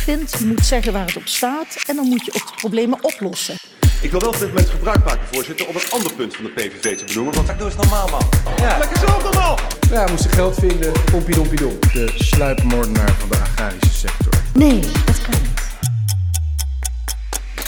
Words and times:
vindt. 0.00 0.38
Je 0.38 0.46
moet 0.46 0.66
zeggen 0.66 0.92
waar 0.92 1.06
het 1.06 1.16
op 1.16 1.26
staat 1.26 1.76
en 1.86 1.96
dan 1.96 2.06
moet 2.08 2.24
je 2.24 2.32
ook 2.34 2.46
de 2.46 2.54
problemen 2.56 3.04
oplossen. 3.04 3.54
Ik 4.02 4.10
wil 4.10 4.20
wel 4.20 4.28
op 4.28 4.38
dit 4.38 4.48
moment 4.48 4.68
gebruik 4.68 5.04
maken, 5.04 5.26
voorzitter, 5.32 5.68
om 5.68 5.74
een 5.74 5.90
ander 5.90 6.12
punt 6.12 6.36
van 6.36 6.44
de 6.44 6.50
PVV 6.50 6.96
te 6.98 7.04
benoemen. 7.04 7.34
Want 7.34 7.58
doe 7.58 7.66
eens 7.66 7.76
normaal, 7.76 8.08
man. 8.08 8.28
Ja. 8.56 8.78
Lekker 8.78 8.98
zelf 8.98 9.22
normaal! 9.22 9.58
Ja, 9.90 10.04
we 10.04 10.10
moesten 10.10 10.30
geld 10.30 10.54
vinden. 10.54 10.92
Pompie 11.10 11.34
dompie 11.34 11.58
dom. 11.58 11.78
De 11.92 12.12
sluipmoordenaar 12.14 13.12
van 13.12 13.28
de 13.28 13.36
agrarische 13.36 13.94
sector. 13.94 14.32
Nee, 14.54 14.80
dat 14.80 15.22
kan 15.22 15.40
niet. 15.40 15.60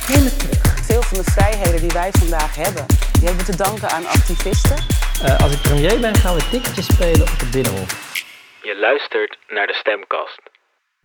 Helemaal 0.07 0.37
terug. 0.37 0.85
Veel 0.85 1.03
van 1.03 1.19
de 1.19 1.31
vrijheden 1.31 1.81
die 1.81 1.91
wij 1.91 2.11
vandaag 2.13 2.55
hebben, 2.55 2.87
die 3.13 3.25
hebben 3.25 3.47
we 3.47 3.53
te 3.53 3.57
danken 3.57 3.91
aan 3.91 4.07
activisten. 4.07 4.77
Uh, 5.25 5.41
als 5.41 5.53
ik 5.53 5.61
premier 5.63 6.01
ben, 6.01 6.15
gaan 6.15 6.35
we 6.35 6.49
ticketjes 6.51 6.87
spelen 6.87 7.23
op 7.23 7.39
het 7.39 7.51
Binnenhof. 7.51 7.91
Je 8.63 8.77
luistert 8.77 9.39
naar 9.49 9.67
de 9.67 9.75
Stemkast. 9.75 10.41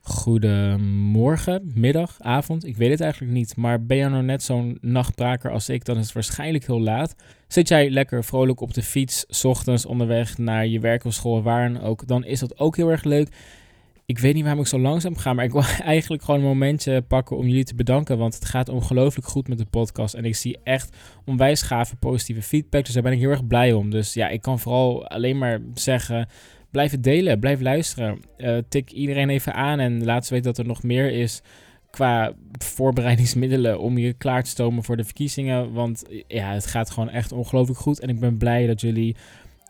Goedemorgen, 0.08 1.72
middag, 1.76 2.16
avond, 2.20 2.66
ik 2.66 2.78
weet 2.78 2.90
het 2.90 3.02
eigenlijk 3.02 3.34
niet. 3.34 3.56
Maar 3.56 3.86
ben 3.86 3.98
je 3.98 4.10
nou 4.10 4.24
net 4.24 4.44
zo'n 4.44 4.78
nachtbraker 4.82 5.52
als 5.52 5.70
ik, 5.70 5.86
dan 5.86 5.98
is 5.98 6.04
het 6.04 6.14
waarschijnlijk 6.14 6.66
heel 6.66 6.82
laat. 6.82 7.16
Zit 7.48 7.68
jij 7.68 7.90
lekker 7.90 8.24
vrolijk 8.24 8.62
op 8.62 8.74
de 8.74 8.84
fiets, 8.84 9.26
s 9.28 9.44
ochtends 9.44 9.86
onderweg 9.86 10.38
naar 10.38 10.68
je 10.68 10.80
werk 10.80 11.06
of 11.06 11.14
school, 11.14 11.42
waar 11.42 11.74
dan 11.74 11.82
ook, 11.82 12.08
dan 12.08 12.26
is 12.26 12.40
dat 12.40 12.60
ook 12.60 12.76
heel 12.76 12.90
erg 12.90 13.04
leuk. 13.04 13.30
Ik 14.06 14.20
weet 14.20 14.34
niet 14.34 14.44
waarom 14.44 14.62
ik 14.62 14.68
zo 14.68 14.80
langzaam 14.80 15.16
ga, 15.18 15.34
maar 15.34 15.46
ik 15.46 15.52
wil 15.52 15.64
eigenlijk 15.84 16.24
gewoon 16.24 16.40
een 16.40 16.46
momentje 16.46 17.02
pakken 17.02 17.38
om 17.38 17.48
jullie 17.48 17.64
te 17.64 17.76
bedanken. 17.76 18.18
Want 18.18 18.36
het 18.36 18.46
gaat 18.46 18.70
ongelooflijk 18.70 19.28
goed 19.28 19.48
met 19.48 19.58
de 19.58 19.66
podcast. 19.66 20.14
En 20.14 20.26
ik 20.26 20.36
zie 20.36 20.58
echt 20.64 20.96
onwijs 21.26 21.62
gave 21.62 21.96
positieve 21.96 22.42
feedback. 22.42 22.86
Dus 22.86 22.94
daar 22.94 23.04
ben 23.04 23.12
ik 23.12 23.20
heel 23.20 23.30
erg 23.30 23.48
blij 23.48 23.74
om. 23.74 23.90
Dus 23.90 24.14
ja, 24.14 24.30
ik 24.30 24.42
kan 24.42 24.60
vooral 24.60 25.08
alleen 25.08 25.38
maar 25.38 25.60
zeggen 25.74 26.28
blijf 26.72 26.92
het 26.92 27.04
delen, 27.04 27.40
blijf 27.40 27.62
luisteren. 27.62 28.20
Uh, 28.38 28.58
tik 28.70 28.92
iedereen 28.92 29.30
even 29.30 29.54
aan 29.54 29.80
en 29.80 30.04
laat 30.04 30.26
ze 30.26 30.34
weten 30.34 30.54
dat 30.54 30.58
er 30.58 30.66
nog 30.66 30.84
meer 30.84 31.12
is 31.12 31.42
qua 31.90 32.34
voorbereidingsmiddelen 32.64 33.80
om 33.80 33.98
je 33.98 34.14
klaar 34.14 34.44
te 34.44 34.50
stomen 34.50 34.84
voor 34.84 34.98
de 34.98 35.04
verkiezingen. 35.04 35.74
Want 35.74 36.04
ja, 36.28 36.54
het 36.54 36.66
gaat 36.66 36.90
gewoon 36.90 37.10
echt 37.10 37.32
ongelooflijk 37.32 37.80
goed. 37.80 38.00
En 38.00 38.10
ik 38.10 38.20
ben 38.20 38.38
blij 38.38 38.68
dat 38.68 38.82
jullie 38.82 39.16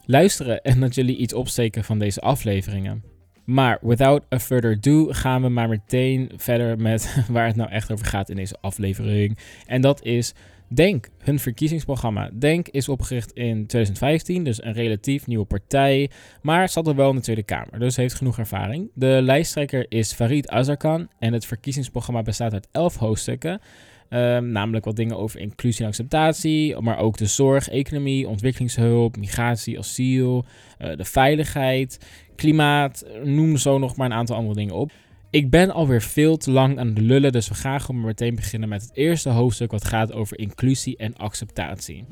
luisteren 0.05 0.61
en 0.61 0.79
dat 0.79 0.95
jullie 0.95 1.17
iets 1.17 1.33
opsteken 1.33 1.83
van 1.83 1.99
deze 1.99 2.21
afleveringen. 2.21 3.03
Maar 3.43 3.77
without 3.81 4.23
a 4.33 4.39
further 4.39 4.75
ado 4.75 5.07
gaan 5.09 5.41
we 5.41 5.49
maar 5.49 5.69
meteen 5.69 6.31
verder 6.35 6.79
met 6.79 7.15
waar 7.29 7.47
het 7.47 7.55
nou 7.55 7.69
echt 7.69 7.91
over 7.91 8.05
gaat 8.05 8.29
in 8.29 8.35
deze 8.35 8.57
aflevering. 8.61 9.37
En 9.65 9.81
dat 9.81 10.03
is 10.03 10.33
Denk, 10.69 11.09
hun 11.17 11.39
verkiezingsprogramma. 11.39 12.29
Denk 12.33 12.67
is 12.67 12.89
opgericht 12.89 13.31
in 13.31 13.67
2015, 13.67 14.43
dus 14.43 14.63
een 14.63 14.73
relatief 14.73 15.27
nieuwe 15.27 15.45
partij, 15.45 16.09
maar 16.41 16.69
zat 16.69 16.87
er 16.87 16.95
wel 16.95 17.09
in 17.09 17.15
de 17.15 17.21
Tweede 17.21 17.43
Kamer, 17.43 17.79
dus 17.79 17.95
heeft 17.95 18.13
genoeg 18.13 18.37
ervaring. 18.37 18.89
De 18.93 19.19
lijsttrekker 19.21 19.85
is 19.89 20.13
Farid 20.13 20.49
Azarkan 20.49 21.07
en 21.19 21.33
het 21.33 21.45
verkiezingsprogramma 21.45 22.21
bestaat 22.21 22.53
uit 22.53 22.67
elf 22.71 22.95
hoofdstukken. 22.95 23.61
Um, 24.09 24.51
namelijk 24.51 24.85
wat 24.85 24.95
dingen 24.95 25.17
over 25.17 25.39
inclusie 25.39 25.81
en 25.81 25.87
acceptatie, 25.87 26.79
maar 26.79 26.97
ook 26.97 27.17
de 27.17 27.25
zorg, 27.25 27.69
economie, 27.69 28.27
ontwikkelingshulp, 28.27 29.17
migratie, 29.17 29.77
asiel, 29.77 30.45
uh, 30.79 30.95
de 30.95 31.05
veiligheid, 31.05 31.99
klimaat, 32.35 33.05
noem 33.23 33.57
zo 33.57 33.77
nog 33.77 33.95
maar 33.95 34.05
een 34.05 34.17
aantal 34.17 34.35
andere 34.35 34.55
dingen 34.55 34.75
op. 34.75 34.91
Ik 35.37 35.49
ben 35.49 35.71
alweer 35.71 36.01
veel 36.01 36.37
te 36.37 36.51
lang 36.51 36.79
aan 36.79 36.93
de 36.93 37.01
lullen, 37.01 37.31
dus 37.31 37.47
we 37.47 37.53
gaan 37.53 37.81
gewoon 37.81 38.01
meteen 38.01 38.35
beginnen 38.35 38.69
met 38.69 38.81
het 38.81 38.95
eerste 38.95 39.29
hoofdstuk 39.29 39.71
wat 39.71 39.85
gaat 39.85 40.13
over 40.13 40.39
inclusie 40.39 40.97
en 40.97 41.15
acceptatie. 41.17 42.05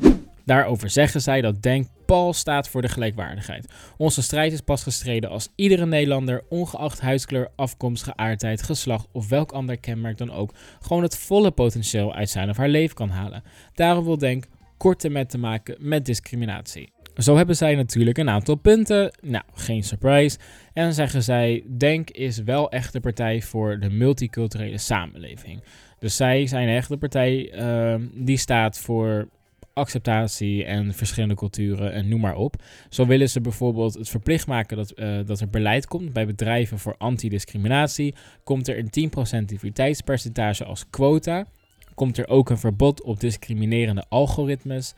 Daarover 0.44 0.90
zeggen 0.90 1.22
zij 1.22 1.42
dat 1.42 1.62
Denk 1.62 1.88
pal 2.06 2.34
staat 2.34 2.70
voor 2.70 2.82
de 2.82 2.88
gelijkwaardigheid. 2.88 3.74
Onze 3.98 4.22
strijd 4.22 4.52
is 4.52 4.62
pas 4.62 4.84
gestreden 4.84 5.30
als 5.30 5.50
iedere 5.56 5.86
Nederlander, 5.86 6.44
ongeacht 6.50 7.02
huidskleur, 7.02 7.50
afkomst, 7.56 8.04
geaardheid, 8.04 8.64
geslacht 8.64 9.08
of 9.12 9.30
welk 9.30 9.52
ander 9.52 9.80
kenmerk 9.80 10.18
dan 10.18 10.32
ook, 10.32 10.54
gewoon 10.80 11.04
het 11.04 11.18
volle 11.18 11.52
potentieel 11.52 12.14
uit 12.14 12.30
zijn 12.30 12.50
of 12.50 12.58
haar 12.58 12.70
leven 12.70 12.96
kan 12.96 13.10
halen. 13.10 13.44
Daarom 13.74 14.04
wil 14.04 14.18
Denk 14.18 14.46
korte 14.78 15.10
met 15.10 15.30
te 15.30 15.38
maken 15.38 15.76
met 15.80 16.06
discriminatie. 16.06 16.95
Zo 17.18 17.36
hebben 17.36 17.56
zij 17.56 17.76
natuurlijk 17.76 18.18
een 18.18 18.30
aantal 18.30 18.56
punten. 18.56 19.12
Nou, 19.22 19.44
geen 19.54 19.84
surprise. 19.84 20.38
En 20.74 20.94
zeggen 20.94 21.24
zij: 21.24 21.64
Denk 21.78 22.10
is 22.10 22.38
wel 22.38 22.72
echt 22.72 22.94
de 22.94 23.00
partij 23.00 23.42
voor 23.42 23.80
de 23.80 23.90
multiculturele 23.90 24.78
samenleving. 24.78 25.64
Dus 26.00 26.16
zij 26.16 26.48
zijn 26.48 26.68
echt 26.68 26.90
de 26.90 26.98
partij 26.98 27.54
uh, 27.60 27.96
die 28.14 28.38
staat 28.38 28.80
voor 28.80 29.28
acceptatie 29.74 30.66
en 30.66 30.94
verschillende 30.94 31.36
culturen 31.36 31.94
en 31.94 32.08
noem 32.08 32.20
maar 32.20 32.36
op. 32.36 32.56
Zo 32.90 33.06
willen 33.06 33.30
ze 33.30 33.42
bijvoorbeeld 33.42 33.94
het 33.94 34.10
verplicht 34.10 34.48
maken 34.48 34.78
dat, 34.78 34.94
uh, 34.96 35.20
dat 35.26 35.40
er 35.40 35.50
beleid 35.50 35.88
komt 35.88 36.14
bij 36.14 36.26
bedrijven 36.26 36.80
voor 36.80 36.96
antidiscriminatie. 36.98 38.16
Komt 38.44 38.68
er 38.68 38.78
een 38.78 39.12
10% 39.42 39.46
diversiteitspercentage 39.46 40.66
als 40.66 40.90
quota. 40.90 41.46
Komt 41.94 42.18
er 42.18 42.28
ook 42.28 42.50
een 42.50 42.58
verbod 42.58 43.02
op 43.02 43.20
discriminerende 43.20 44.06
algoritmes. 44.10 44.94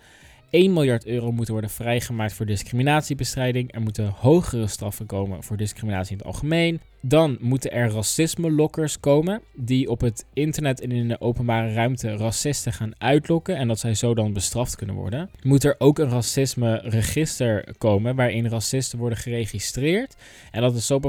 1 0.50 0.74
miljard 0.74 1.06
euro 1.06 1.32
moeten 1.32 1.54
worden 1.54 1.72
vrijgemaakt 1.72 2.34
voor 2.34 2.46
discriminatiebestrijding. 2.46 3.74
Er 3.74 3.82
moeten 3.82 4.08
hogere 4.08 4.68
straffen 4.68 5.06
komen 5.06 5.44
voor 5.44 5.58
discriminatie 5.58 6.12
in 6.12 6.18
het 6.18 6.28
algemeen. 6.28 6.82
Dan 7.02 7.38
moeten 7.40 7.72
er 7.72 7.92
racisme-lokkers 7.92 9.00
komen 9.00 9.42
die 9.56 9.90
op 9.90 10.02
het 10.02 10.26
internet 10.34 10.82
en 10.82 10.92
in 10.92 11.08
de 11.08 11.22
openbare 11.22 11.74
ruimte 11.74 12.16
racisten 12.16 12.74
gaan 12.74 12.92
uitlokken 12.98 13.56
en 13.56 13.68
dat 13.68 13.80
zij 13.80 13.94
zo 13.94 14.14
dan 14.14 14.34
bestraft 14.34 14.76
kunnen 14.76 14.96
worden. 14.96 15.30
Moet 15.42 15.64
er 15.64 15.76
ook 15.78 16.00
een 16.00 16.10
racisme-register 16.10 17.76
komen 17.78 18.16
waarin 18.16 18.48
racisten 18.48 19.00
worden 19.00 19.18
geregistreerd 19.18 20.16
en 20.52 20.62
dat 20.62 20.74
het 20.74 20.84
zo 20.84 21.00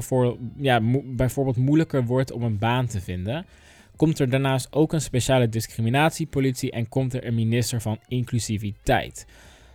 ja, 0.57 0.81
bijvoorbeeld 1.05 1.57
moeilijker 1.57 2.05
wordt 2.05 2.33
om 2.33 2.43
een 2.43 2.59
baan 2.59 2.87
te 2.87 3.01
vinden 3.01 3.47
komt 3.99 4.19
er 4.19 4.31
daarnaast 4.31 4.73
ook 4.73 4.93
een 4.93 5.01
speciale 5.01 5.49
discriminatiepolitie 5.49 6.71
en 6.71 6.89
komt 6.89 7.15
er 7.15 7.27
een 7.27 7.35
minister 7.35 7.81
van 7.81 7.99
inclusiviteit. 8.09 9.27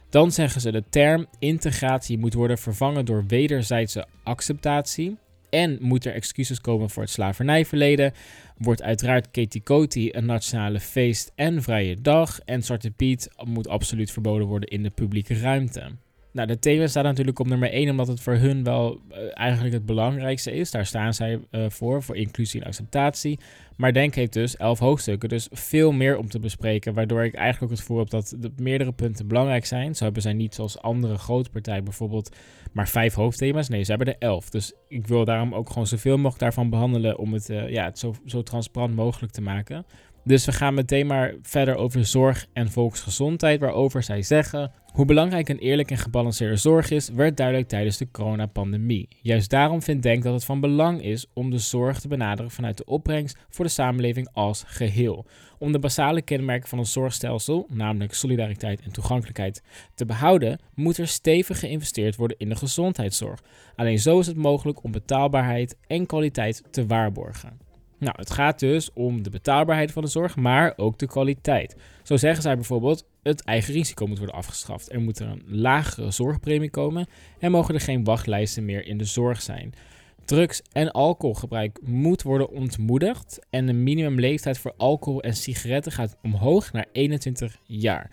Dan 0.10 0.32
zeggen 0.32 0.62
ze 0.62 0.72
de 0.72 0.84
term 0.90 1.26
integratie 1.40 2.18
moet 2.18 2.34
worden 2.34 2.58
vervangen 2.58 3.06
door 3.06 3.26
wederzijdse 3.28 4.06
acceptatie. 4.24 5.18
En 5.50 5.78
moet 5.82 6.06
er 6.06 6.14
excuses 6.14 6.62
komen 6.62 6.90
voor 6.90 7.04
het 7.04 7.12
slavernijverleden. 7.12 8.14
Wordt 8.58 8.82
uiteraard 8.82 9.32
Ketikoti 9.32 10.10
een 10.12 10.26
nationale 10.26 10.80
feest 10.80 11.32
en 11.36 11.62
vrije 11.62 12.02
dag. 12.02 12.40
En 12.40 12.64
Zwarte 12.64 12.92
Piet 12.92 13.30
moet 13.44 13.68
absoluut 13.68 14.12
verboden 14.12 14.48
worden 14.48 14.70
in 14.70 14.84
de 14.84 14.90
publieke 14.90 15.40
ruimte. 15.40 15.92
Nou, 16.34 16.48
de 16.48 16.60
thema 16.60 16.88
staat 16.88 17.04
natuurlijk 17.04 17.40
op 17.40 17.48
nummer 17.48 17.72
1 17.72 17.90
omdat 17.90 18.08
het 18.08 18.22
voor 18.22 18.34
hun 18.34 18.64
wel 18.64 19.00
uh, 19.12 19.18
eigenlijk 19.34 19.74
het 19.74 19.86
belangrijkste 19.86 20.52
is. 20.52 20.72
Daar 20.72 20.86
staan 20.86 21.14
zij 21.14 21.40
uh, 21.52 21.66
voor, 21.70 22.04
voor 22.04 22.16
inclusie 22.16 22.62
en 22.62 22.68
acceptatie. 22.68 23.40
Maar 23.78 23.94
Denk 23.94 24.16
heeft 24.16 24.34
dus 24.34 24.58
11 24.58 24.80
hoofdstukken, 24.80 25.30
dus 25.30 25.48
veel 25.52 25.92
meer 25.92 26.18
om 26.18 26.30
te 26.30 26.40
bespreken. 26.40 26.94
Waardoor 26.94 27.24
ik 27.24 27.34
eigenlijk 27.34 27.64
ook 27.64 27.78
het 27.78 27.80
gevoel 27.80 27.98
heb 27.98 28.10
dat 28.10 28.36
de 28.40 28.52
meerdere 28.58 28.92
punten 28.92 29.28
belangrijk 29.28 29.66
zijn. 29.66 29.96
Zo 29.96 30.04
hebben 30.04 30.22
zij 30.22 30.34
niet 30.34 30.56
zoals 30.56 30.82
andere 30.82 31.18
grote 31.18 31.50
partijen 31.50 31.84
bijvoorbeeld 31.84 32.36
maar 32.72 32.88
vijf 32.88 33.14
hoofdthema's. 33.14 33.70
Nee, 33.70 33.84
ze 33.84 33.90
hebben 33.92 34.08
er 34.08 34.20
11. 34.20 34.50
Dus 34.50 34.74
ik 34.88 35.08
wil 35.08 35.26
daarom 35.26 35.54
ook 35.56 35.68
gewoon 35.70 35.88
zoveel 35.88 36.16
mogelijk 36.16 36.40
daarvan 36.40 36.70
behandelen 36.70 37.18
om 37.18 37.34
het, 37.34 37.50
uh, 37.50 37.70
ja, 37.70 37.92
zo, 37.94 38.14
zo 38.26 38.44
transparant 38.44 38.96
mogelijk 38.96 39.34
te 39.34 39.42
maken. 39.42 39.86
Dus 40.24 40.46
we 40.46 40.52
gaan 40.52 40.74
meteen 40.74 41.08
maar 41.08 41.34
verder 41.42 41.76
over 41.76 42.06
zorg 42.06 42.46
en 42.54 42.72
volksgezondheid, 42.72 43.60
waarover 43.60 44.04
zij 44.04 44.22
zeggen 44.22 44.72
hoe 44.94 45.06
belangrijk 45.06 45.50
een 45.50 45.58
eerlijk 45.58 45.92
en 45.92 45.98
gebalanceerde 45.98 46.56
zorg 46.56 46.92
is, 46.92 47.09
werd 47.09 47.38
duidelijk 47.38 47.68
tijdens 47.68 47.98
de 47.98 48.12
coronapandemie. 48.12 49.08
Juist 49.22 49.50
daarom 49.50 49.81
vindt 49.81 50.04
Denk 50.04 50.24
dat 50.24 50.34
het 50.34 50.46
van 50.46 50.59
belang 50.59 51.02
is 51.02 51.26
om 51.34 51.50
de 51.50 51.58
zorg 51.58 52.00
te 52.00 52.08
benaderen 52.08 52.52
vanuit 52.52 52.78
de 52.78 52.86
opbrengst 52.86 53.38
voor 53.50 53.66
de 53.66 53.72
samenleving 53.72 54.28
als 54.34 54.64
geheel. 54.68 55.26
Om 55.59 55.72
de 55.72 55.80
basale 55.80 56.22
kenmerken 56.22 56.70
van 56.70 56.78
een 56.78 56.86
zorgstelsel, 56.86 57.68
namelijk 57.70 58.14
solidariteit 58.14 58.81
en 58.81 58.92
toegankelijkheid, 58.92 59.64
te 59.96 60.06
behouden, 60.06 60.59
moet 60.74 60.98
er 60.98 61.08
stevig 61.08 61.60
geïnvesteerd 61.60 62.16
worden 62.16 62.38
in 62.40 62.50
de 62.50 62.56
gezondheidszorg. 62.56 63.40
Alleen 63.75 64.00
zo 64.00 64.20
is 64.20 64.28
het 64.28 64.38
mogelijk 64.38 64.84
om 64.84 64.92
betaalbaarheid 64.92 65.78
en 65.88 66.06
kwaliteit 66.06 66.64
te 66.72 66.86
waarborgen. 66.86 67.73
Nou, 68.04 68.16
het 68.18 68.32
gaat 68.32 68.60
dus 68.60 68.90
om 68.94 69.24
de 69.24 69.30
betaalbaarheid 69.30 69.92
van 69.92 70.04
de 70.04 70.10
zorg, 70.10 70.36
maar 70.36 70.74
ook 70.76 70.98
de 70.98 71.08
kwaliteit. 71.08 71.76
Zo 72.02 72.18
zeggen 72.18 72.42
zij 72.42 72.56
bijvoorbeeld, 72.56 73.06
het 73.22 73.44
eigen 73.44 73.74
risico 73.74 74.08
moet 74.08 74.18
worden 74.18 74.36
afgeschaft. 74.36 74.92
Er 74.92 75.02
moet 75.02 75.20
er 75.20 75.28
een 75.28 75.44
lagere 75.48 76.12
zorgpremie 76.12 76.70
komen 76.70 77.08
en 77.40 77.52
mogen 77.52 77.74
er 77.74 77.82
geen 77.82 78.04
wachtlijsten 78.04 78.66
meer 78.66 78.86
in 78.86 78.98
de 78.98 79.04
zorg 79.04 79.42
zijn. 79.42 79.74
Drugs- 80.26 80.62
en 80.72 80.92
alcoholgebruik 80.92 81.80
moet 81.82 82.22
worden 82.22 82.50
ontmoedigd 82.50 83.40
en 83.50 83.66
de 83.66 83.74
minimumleeftijd 83.74 84.58
voor 84.58 84.74
alcohol 84.78 85.22
en 85.22 85.36
sigaretten 85.36 85.92
gaat 85.92 86.18
omhoog 86.22 86.72
naar 86.72 86.86
21 86.92 87.58
jaar. 87.64 88.10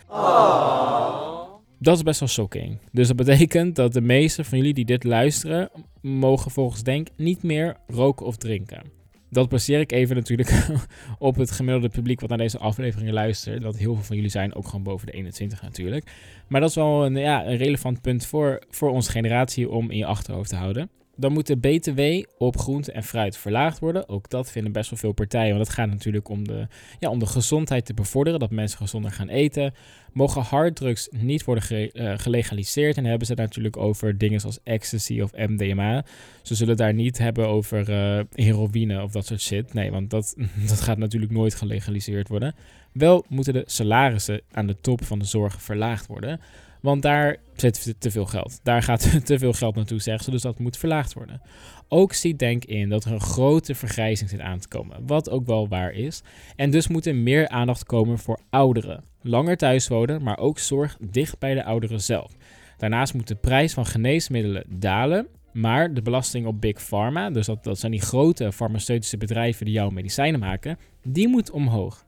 Dat 1.79 1.97
is 1.97 2.03
best 2.03 2.21
wel 2.21 2.29
shocking. 2.29 2.79
Dus 2.93 3.07
dat 3.07 3.17
betekent 3.17 3.77
dat 3.77 3.93
de 3.93 4.01
meeste 4.01 4.45
van 4.45 4.59
jullie 4.59 4.75
die 4.75 4.85
dit 4.85 5.05
luisteren, 5.05 5.71
mogen 6.01 6.51
volgens 6.51 6.83
Denk 6.83 7.09
niet 7.17 7.43
meer 7.43 7.77
roken 7.87 8.27
of 8.27 8.37
drinken 8.37 9.00
dat 9.31 9.49
baseer 9.49 9.81
ik 9.81 9.93
even 9.93 10.17
natuurlijk 10.17 10.67
op 11.19 11.37
het 11.37 11.50
gemiddelde 11.50 11.88
publiek 11.88 12.21
wat 12.21 12.29
naar 12.29 12.38
deze 12.38 12.59
afleveringen 12.59 13.12
luistert. 13.15 13.62
Dat 13.62 13.77
heel 13.77 13.94
veel 13.94 14.05
van 14.05 14.17
jullie 14.17 14.31
zijn 14.31 14.55
ook 14.55 14.67
gewoon 14.67 14.82
boven 14.82 15.06
de 15.06 15.12
21 15.12 15.62
natuurlijk. 15.62 16.12
Maar 16.47 16.61
dat 16.61 16.71
is 16.71 16.75
wel 16.75 17.05
een, 17.05 17.17
ja, 17.17 17.47
een 17.47 17.56
relevant 17.56 18.00
punt 18.00 18.27
voor, 18.27 18.62
voor 18.71 18.91
onze 18.91 19.11
generatie 19.11 19.71
om 19.71 19.91
in 19.91 19.97
je 19.97 20.06
achterhoofd 20.06 20.49
te 20.49 20.56
houden. 20.56 20.91
Dan 21.20 21.32
moet 21.32 21.46
de 21.46 21.56
BTW 21.56 22.26
op 22.38 22.58
groente 22.58 22.93
en 22.93 23.02
fruit 23.02 23.37
verlaagd 23.37 23.78
worden. 23.78 24.08
Ook 24.08 24.31
dat 24.31 24.50
vinden 24.50 24.72
best 24.72 24.90
wel 24.90 24.99
veel 24.99 25.12
partijen, 25.12 25.55
want 25.55 25.67
het 25.67 25.76
gaat 25.76 25.88
natuurlijk 25.88 26.28
om 26.28 26.49
de, 26.49 26.67
ja, 26.99 27.11
om 27.11 27.19
de 27.19 27.26
gezondheid 27.26 27.87
te 27.87 27.94
bevorderen, 27.94 28.40
dat 28.40 28.50
mensen 28.50 28.78
gezonder 28.78 29.11
gaan 29.11 29.28
eten. 29.28 29.75
Mogen 30.12 30.43
harddrugs 30.43 31.08
niet 31.11 31.44
worden 31.44 31.90
uh, 31.93 32.12
gelegaliseerd 32.17 32.96
en 32.96 33.05
hebben 33.05 33.26
ze 33.26 33.32
het 33.32 33.40
natuurlijk 33.40 33.76
over 33.76 34.19
dingen 34.19 34.40
zoals 34.40 34.58
ecstasy 34.62 35.20
of 35.20 35.32
MDMA. 35.32 36.05
Ze 36.43 36.55
zullen 36.55 36.76
daar 36.76 36.94
niet 36.94 37.19
hebben 37.19 37.49
over 37.49 37.90
uh, 37.90 38.25
heroïne 38.34 39.02
of 39.02 39.12
dat 39.12 39.26
soort 39.26 39.40
shit. 39.40 39.75
Nee, 39.75 39.90
want 39.90 40.11
dat, 40.11 40.34
dat 40.69 40.81
gaat 40.81 40.99
natuurlijk 40.99 41.32
nooit 41.32 41.55
gelegaliseerd 41.55 42.28
worden. 42.28 42.55
Wel 42.93 43.25
moeten 43.28 43.52
de 43.52 43.62
salarissen 43.67 44.40
aan 44.52 44.67
de 44.67 44.76
top 44.81 45.05
van 45.05 45.19
de 45.19 45.25
zorg 45.25 45.62
verlaagd 45.62 46.06
worden. 46.06 46.40
Want 46.82 47.03
daar 47.03 47.37
zit 47.55 47.94
te 47.99 48.11
veel 48.11 48.27
geld. 48.27 48.61
Daar 48.62 48.82
gaat 48.82 49.11
te 49.27 49.38
veel 49.38 49.53
geld 49.53 49.75
naartoe, 49.75 50.00
zeggen 50.00 50.25
ze. 50.25 50.31
Dus 50.31 50.43
dat 50.43 50.59
moet 50.59 50.77
verlaagd 50.77 51.12
worden. 51.12 51.41
Ook 51.88 52.12
ziet 52.12 52.38
Denk 52.38 52.65
in 52.65 52.88
dat 52.88 53.05
er 53.05 53.12
een 53.12 53.21
grote 53.21 53.75
vergrijzing 53.75 54.31
zit 54.31 54.41
aan 54.41 54.59
te 54.59 54.69
komen. 54.69 55.06
Wat 55.06 55.31
ook 55.31 55.47
wel 55.47 55.69
waar 55.69 55.93
is. 55.93 56.23
En 56.56 56.71
dus 56.71 56.88
moet 56.88 57.06
er 57.06 57.15
meer 57.15 57.49
aandacht 57.49 57.85
komen 57.85 58.19
voor 58.19 58.41
ouderen. 58.50 59.05
Langer 59.23 59.56
thuis 59.56 59.88
wonen, 59.88 60.23
maar 60.23 60.38
ook 60.38 60.59
zorg 60.59 60.97
dicht 61.00 61.38
bij 61.38 61.55
de 61.55 61.65
ouderen 61.65 62.00
zelf. 62.00 62.32
Daarnaast 62.77 63.15
moet 63.15 63.29
de 63.29 63.35
prijs 63.35 63.73
van 63.73 63.87
geneesmiddelen 63.87 64.65
dalen. 64.69 65.27
Maar 65.53 65.94
de 65.94 66.03
belasting 66.03 66.47
op 66.47 66.61
Big 66.61 66.82
Pharma, 66.82 67.31
dus 67.31 67.47
dat, 67.47 67.65
dat 67.65 67.79
zijn 67.79 67.93
die 67.93 68.00
grote 68.00 68.53
farmaceutische 68.53 69.17
bedrijven 69.17 69.65
die 69.65 69.75
jouw 69.75 69.91
medicijnen 69.91 70.41
maken, 70.41 70.79
die 71.03 71.29
moet 71.29 71.50
omhoog. 71.50 72.05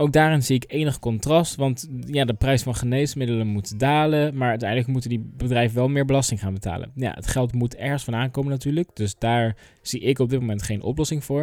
Ook 0.00 0.12
daarin 0.12 0.42
zie 0.42 0.56
ik 0.56 0.64
enig 0.66 0.98
contrast, 0.98 1.54
want 1.54 1.88
ja, 2.06 2.24
de 2.24 2.34
prijs 2.34 2.62
van 2.62 2.74
geneesmiddelen 2.74 3.46
moet 3.46 3.78
dalen, 3.78 4.36
maar 4.36 4.48
uiteindelijk 4.48 4.88
moeten 4.88 5.10
die 5.10 5.32
bedrijven 5.36 5.76
wel 5.76 5.88
meer 5.88 6.04
belasting 6.04 6.40
gaan 6.40 6.54
betalen. 6.54 6.90
Ja, 6.94 7.12
het 7.14 7.26
geld 7.26 7.52
moet 7.52 7.76
ergens 7.76 8.04
van 8.04 8.14
aankomen 8.14 8.50
natuurlijk, 8.50 8.88
dus 8.94 9.14
daar 9.18 9.56
zie 9.82 10.00
ik 10.00 10.18
op 10.18 10.30
dit 10.30 10.40
moment 10.40 10.62
geen 10.62 10.82
oplossing 10.82 11.24
voor. 11.24 11.42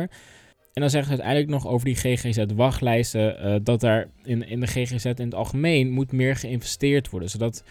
En 0.74 0.82
dan 0.82 0.90
zeggen 0.90 1.16
ze 1.16 1.22
uiteindelijk 1.24 1.64
nog 1.64 1.74
over 1.74 1.86
die 1.86 1.96
GGZ-wachtlijsten, 1.96 3.46
uh, 3.46 3.56
dat 3.64 3.80
daar 3.80 4.08
in, 4.24 4.48
in 4.48 4.60
de 4.60 4.68
GGZ 4.68 5.06
in 5.06 5.14
het 5.16 5.36
algemeen 5.36 5.90
moet 5.90 6.12
meer 6.12 6.36
geïnvesteerd 6.36 7.10
worden, 7.10 7.30
zodat 7.30 7.64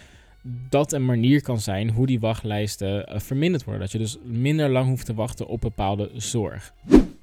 dat 0.68 0.92
een 0.92 1.04
manier 1.04 1.42
kan 1.42 1.60
zijn 1.60 1.90
hoe 1.90 2.06
die 2.06 2.20
wachtlijsten 2.20 3.12
uh, 3.12 3.18
verminderd 3.18 3.64
worden. 3.64 3.82
Dat 3.82 3.92
je 3.92 3.98
dus 3.98 4.18
minder 4.24 4.70
lang 4.70 4.88
hoeft 4.88 5.06
te 5.06 5.14
wachten 5.14 5.46
op 5.46 5.60
bepaalde 5.60 6.10
zorg. 6.14 6.72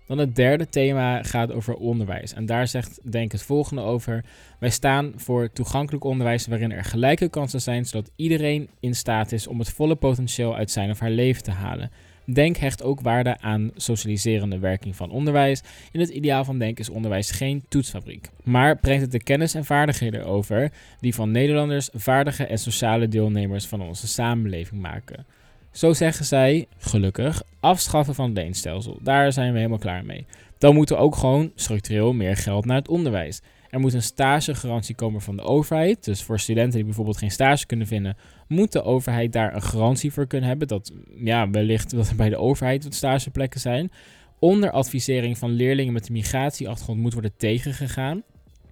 Dan 0.06 0.18
het 0.18 0.36
derde 0.36 0.70
thema 0.70 1.24
gaat 1.24 1.52
over 1.52 1.76
onderwijs. 1.76 2.34
En 2.34 2.46
daar 2.46 2.68
zegt 2.68 3.12
Denk 3.12 3.32
het 3.32 3.44
volgende 3.44 3.82
over. 3.82 4.24
Wij 4.60 4.70
staan 4.70 5.14
voor 5.16 5.52
toegankelijk 5.52 6.04
onderwijs 6.04 6.48
waarin 6.48 6.72
er 6.72 6.84
gelijke 6.84 7.30
kansen 7.30 7.62
zijn, 7.62 7.86
zodat 7.86 8.12
iedereen 8.16 8.70
in 8.80 8.96
staat 8.96 9.32
is 9.32 9.48
om 9.48 9.60
het 9.60 9.70
volle 9.70 9.96
potentieel 9.96 10.56
uit 10.56 10.72
zijn 10.72 10.90
of 10.90 11.00
haar 11.00 11.10
leven 11.10 11.44
te 11.44 11.52
halen. 11.52 11.92
Denk 12.26 12.58
hecht 12.58 12.84
ook 12.84 13.02
waarde 13.02 13.38
aan 13.40 13.72
socialiserende 13.76 14.60
werking 14.60 14.96
van 14.96 15.12
onderwijs. 15.12 15.62
In 15.92 16.00
het 16.00 16.10
ideaal 16.10 16.46
van 16.46 16.58
Denk 16.58 16.80
is 16.80 16.90
onderwijs 16.90 17.32
geen 17.32 17.64
toetsfabriek, 17.70 18.30
maar 18.44 18.78
brengt 18.78 19.02
het 19.02 19.12
de 19.12 19.24
kennis 19.24 19.54
en 19.54 19.66
vaardigheden 19.66 20.26
over 20.26 20.72
die 21.00 21.16
van 21.16 21.32
Nederlanders 21.32 21.90
vaardige 21.94 22.46
en 22.46 22.58
sociale 22.58 23.08
deelnemers 23.08 23.66
van 23.66 23.82
onze 23.82 24.08
samenleving 24.08 24.82
maken. 24.82 25.26
Zo 25.74 25.94
zeggen 25.94 26.26
zij, 26.26 26.66
gelukkig, 26.78 27.44
afschaffen 27.60 28.16
van 28.16 28.26
het 28.26 28.38
leenstelsel. 28.38 29.00
Daar 29.02 29.32
zijn 29.32 29.52
we 29.52 29.58
helemaal 29.58 29.78
klaar 29.78 30.06
mee. 30.06 30.26
Dan 30.58 30.76
moet 30.76 30.90
er 30.90 30.98
ook 30.98 31.16
gewoon 31.16 31.52
structureel 31.56 32.14
meer 32.14 32.38
geld 32.38 32.66
naar 32.66 32.78
het 32.78 32.88
onderwijs. 32.88 33.42
Er 33.70 33.80
moet 33.80 33.94
een 33.94 34.02
stagegarantie 34.02 34.96
komen 34.96 35.22
van 35.22 35.36
de 35.36 35.42
overheid. 35.42 36.04
Dus 36.04 36.24
voor 36.24 36.40
studenten 36.40 36.76
die 36.76 36.84
bijvoorbeeld 36.84 37.18
geen 37.18 37.32
stage 37.32 37.66
kunnen 37.66 37.88
vinden, 37.88 38.18
moet 38.48 38.72
de 38.72 38.84
overheid 38.84 39.34
daar 39.34 39.56
een 39.56 39.62
garantie 39.62 40.14
voor 40.14 40.28
kunnen 40.28 40.50
hebben. 40.50 40.68
Dat 40.68 40.92
ja, 41.16 41.50
wellicht 41.50 41.90
dat 41.96 42.10
er 42.10 42.16
bij 42.16 42.30
de 42.30 42.38
overheid 42.38 42.84
wat 42.84 42.94
stageplekken 42.94 43.60
zijn. 43.60 43.92
Onderadvisering 44.40 45.38
van 45.38 45.52
leerlingen 45.52 45.94
met 45.94 46.08
een 46.08 46.14
migratieachtergrond 46.14 47.00
moet 47.00 47.14
worden 47.14 47.34
tegengegaan. 47.38 48.24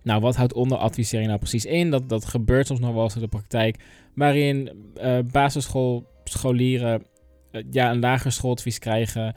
Nou, 0.03 0.21
wat 0.21 0.35
houdt 0.35 0.53
onderadvisering 0.53 1.27
nou 1.27 1.39
precies 1.39 1.65
in? 1.65 1.91
Dat, 1.91 2.09
dat 2.09 2.25
gebeurt 2.25 2.67
soms 2.67 2.79
nog 2.79 2.93
wel 2.93 3.03
eens 3.03 3.15
in 3.15 3.21
de 3.21 3.27
praktijk, 3.27 3.77
waarin 4.13 4.69
uh, 5.01 5.17
basisschool 5.31 6.09
scholieren 6.31 7.03
uh, 7.51 7.63
ja, 7.71 7.91
een 7.91 7.99
lager 7.99 8.31
schooladvies 8.31 8.79
krijgen. 8.79 9.35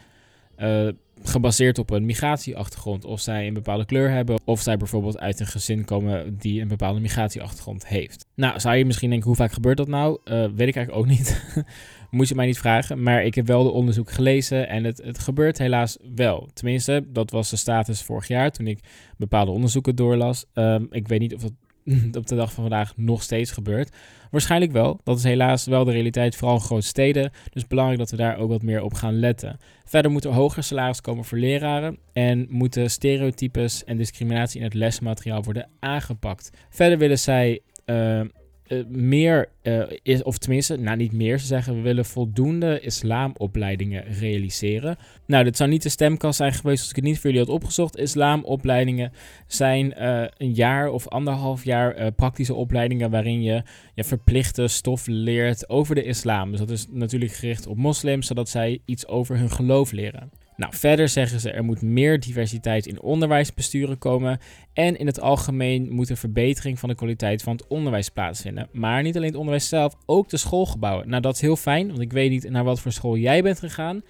Uh, 0.58 0.88
gebaseerd 1.22 1.78
op 1.78 1.90
een 1.90 2.04
migratieachtergrond. 2.04 3.04
Of 3.04 3.20
zij 3.20 3.46
een 3.46 3.54
bepaalde 3.54 3.84
kleur 3.84 4.10
hebben. 4.10 4.38
Of 4.44 4.60
zij 4.60 4.76
bijvoorbeeld 4.76 5.18
uit 5.18 5.40
een 5.40 5.46
gezin 5.46 5.84
komen 5.84 6.36
die 6.38 6.60
een 6.60 6.68
bepaalde 6.68 7.00
migratieachtergrond 7.00 7.86
heeft. 7.86 8.26
Nou, 8.34 8.60
zou 8.60 8.76
je 8.76 8.84
misschien 8.84 9.10
denken, 9.10 9.28
hoe 9.28 9.36
vaak 9.36 9.52
gebeurt 9.52 9.76
dat 9.76 9.88
nou? 9.88 10.18
Uh, 10.24 10.34
weet 10.54 10.68
ik 10.68 10.76
eigenlijk 10.76 10.96
ook 10.96 11.06
niet. 11.06 11.44
Moet 12.10 12.28
je 12.28 12.34
mij 12.34 12.46
niet 12.46 12.58
vragen. 12.58 13.02
Maar 13.02 13.24
ik 13.24 13.34
heb 13.34 13.46
wel 13.46 13.62
de 13.62 13.70
onderzoek 13.70 14.10
gelezen 14.10 14.68
en 14.68 14.84
het, 14.84 15.02
het 15.04 15.18
gebeurt 15.18 15.58
helaas 15.58 15.96
wel. 16.14 16.48
Tenminste, 16.52 17.04
dat 17.08 17.30
was 17.30 17.50
de 17.50 17.56
status 17.56 18.02
vorig 18.02 18.28
jaar 18.28 18.50
toen 18.50 18.66
ik 18.66 18.78
bepaalde 19.16 19.50
onderzoeken 19.50 19.96
doorlas. 19.96 20.44
Um, 20.54 20.86
ik 20.90 21.08
weet 21.08 21.20
niet 21.20 21.34
of 21.34 21.40
dat 21.40 21.52
op 22.18 22.26
de 22.26 22.34
dag 22.34 22.52
van 22.52 22.62
vandaag 22.62 22.92
nog 22.96 23.22
steeds 23.22 23.50
gebeurt. 23.50 23.96
Waarschijnlijk 24.30 24.72
wel. 24.72 25.00
Dat 25.04 25.18
is 25.18 25.24
helaas 25.24 25.66
wel 25.66 25.84
de 25.84 25.92
realiteit, 25.92 26.36
vooral 26.36 26.56
in 26.56 26.62
grote 26.62 26.86
steden. 26.86 27.30
Dus 27.52 27.66
belangrijk 27.66 27.98
dat 28.00 28.10
we 28.10 28.16
daar 28.16 28.38
ook 28.38 28.48
wat 28.48 28.62
meer 28.62 28.82
op 28.82 28.94
gaan 28.94 29.18
letten. 29.18 29.58
Verder 29.84 30.10
moet 30.10 30.24
er 30.24 30.32
hoger 30.32 30.62
salaris 30.62 31.00
komen 31.00 31.24
voor 31.24 31.38
leraren. 31.38 31.98
En 32.12 32.46
moeten 32.50 32.90
stereotypes 32.90 33.84
en 33.84 33.96
discriminatie 33.96 34.58
in 34.58 34.64
het 34.64 34.74
lesmateriaal 34.74 35.42
worden 35.42 35.68
aangepakt. 35.80 36.50
Verder 36.68 36.98
willen 36.98 37.18
zij. 37.18 37.60
Uh, 37.86 38.20
uh, 38.68 38.84
meer, 38.88 39.48
uh, 39.62 39.82
is, 40.02 40.22
of 40.22 40.38
tenminste, 40.38 40.76
nou 40.76 40.96
niet 40.96 41.12
meer, 41.12 41.38
ze 41.38 41.46
zeggen 41.46 41.74
we 41.74 41.80
willen 41.80 42.04
voldoende 42.04 42.80
islamopleidingen 42.80 44.04
realiseren. 44.04 44.96
Nou, 45.26 45.44
dit 45.44 45.56
zou 45.56 45.70
niet 45.70 45.82
de 45.82 45.88
stemkast 45.88 46.36
zijn 46.36 46.52
geweest 46.52 46.80
als 46.80 46.90
ik 46.90 46.96
het 46.96 47.04
niet 47.04 47.18
voor 47.18 47.30
jullie 47.30 47.46
had 47.46 47.54
opgezocht. 47.54 47.96
Islamopleidingen 47.96 49.12
zijn 49.46 49.94
uh, 49.98 50.24
een 50.36 50.52
jaar 50.52 50.90
of 50.90 51.08
anderhalf 51.08 51.64
jaar 51.64 52.12
praktische 52.12 52.54
opleidingen 52.54 53.10
waarin 53.10 53.42
je, 53.42 53.62
je 53.94 54.04
verplichte 54.04 54.68
stof 54.68 55.06
leert 55.06 55.68
over 55.68 55.94
de 55.94 56.04
islam. 56.04 56.50
Dus 56.50 56.60
dat 56.60 56.70
is 56.70 56.86
natuurlijk 56.90 57.32
gericht 57.32 57.66
op 57.66 57.76
moslims, 57.76 58.26
zodat 58.26 58.48
zij 58.48 58.80
iets 58.84 59.06
over 59.06 59.38
hun 59.38 59.50
geloof 59.50 59.92
leren. 59.92 60.30
Nou, 60.56 60.72
verder 60.76 61.08
zeggen 61.08 61.40
ze 61.40 61.50
er 61.50 61.64
moet 61.64 61.82
meer 61.82 62.20
diversiteit 62.20 62.86
in 62.86 63.00
onderwijsbesturen 63.00 63.98
komen 63.98 64.38
en 64.72 64.98
in 64.98 65.06
het 65.06 65.20
algemeen 65.20 65.92
moet 65.92 66.10
een 66.10 66.16
verbetering 66.16 66.78
van 66.78 66.88
de 66.88 66.94
kwaliteit 66.94 67.42
van 67.42 67.56
het 67.56 67.66
onderwijs 67.66 68.08
plaatsvinden. 68.08 68.68
Maar 68.72 69.02
niet 69.02 69.16
alleen 69.16 69.28
het 69.28 69.36
onderwijs 69.36 69.68
zelf, 69.68 69.96
ook 70.06 70.28
de 70.28 70.36
schoolgebouwen. 70.36 71.08
Nou, 71.08 71.22
dat 71.22 71.34
is 71.34 71.40
heel 71.40 71.56
fijn, 71.56 71.86
want 71.86 72.00
ik 72.00 72.12
weet 72.12 72.30
niet 72.30 72.50
naar 72.50 72.64
wat 72.64 72.80
voor 72.80 72.92
school 72.92 73.16
jij 73.16 73.42
bent 73.42 73.58
gegaan, 73.58 74.02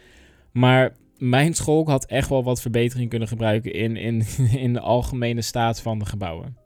maar 0.53 0.97
mijn 1.19 1.55
school 1.55 1.87
had 1.87 2.07
echt 2.07 2.29
wel 2.29 2.45
wat 2.45 2.61
verbetering 2.61 3.11
kunnen 3.11 3.29
gebruiken 3.29 3.73
in, 3.73 3.97
in, 3.97 4.25
in 4.67 4.73
de 4.73 4.81
algemene 4.81 5.43
staat 5.43 5.81
van 5.81 5.99
de 5.99 6.07
gebouwen. 6.07 6.64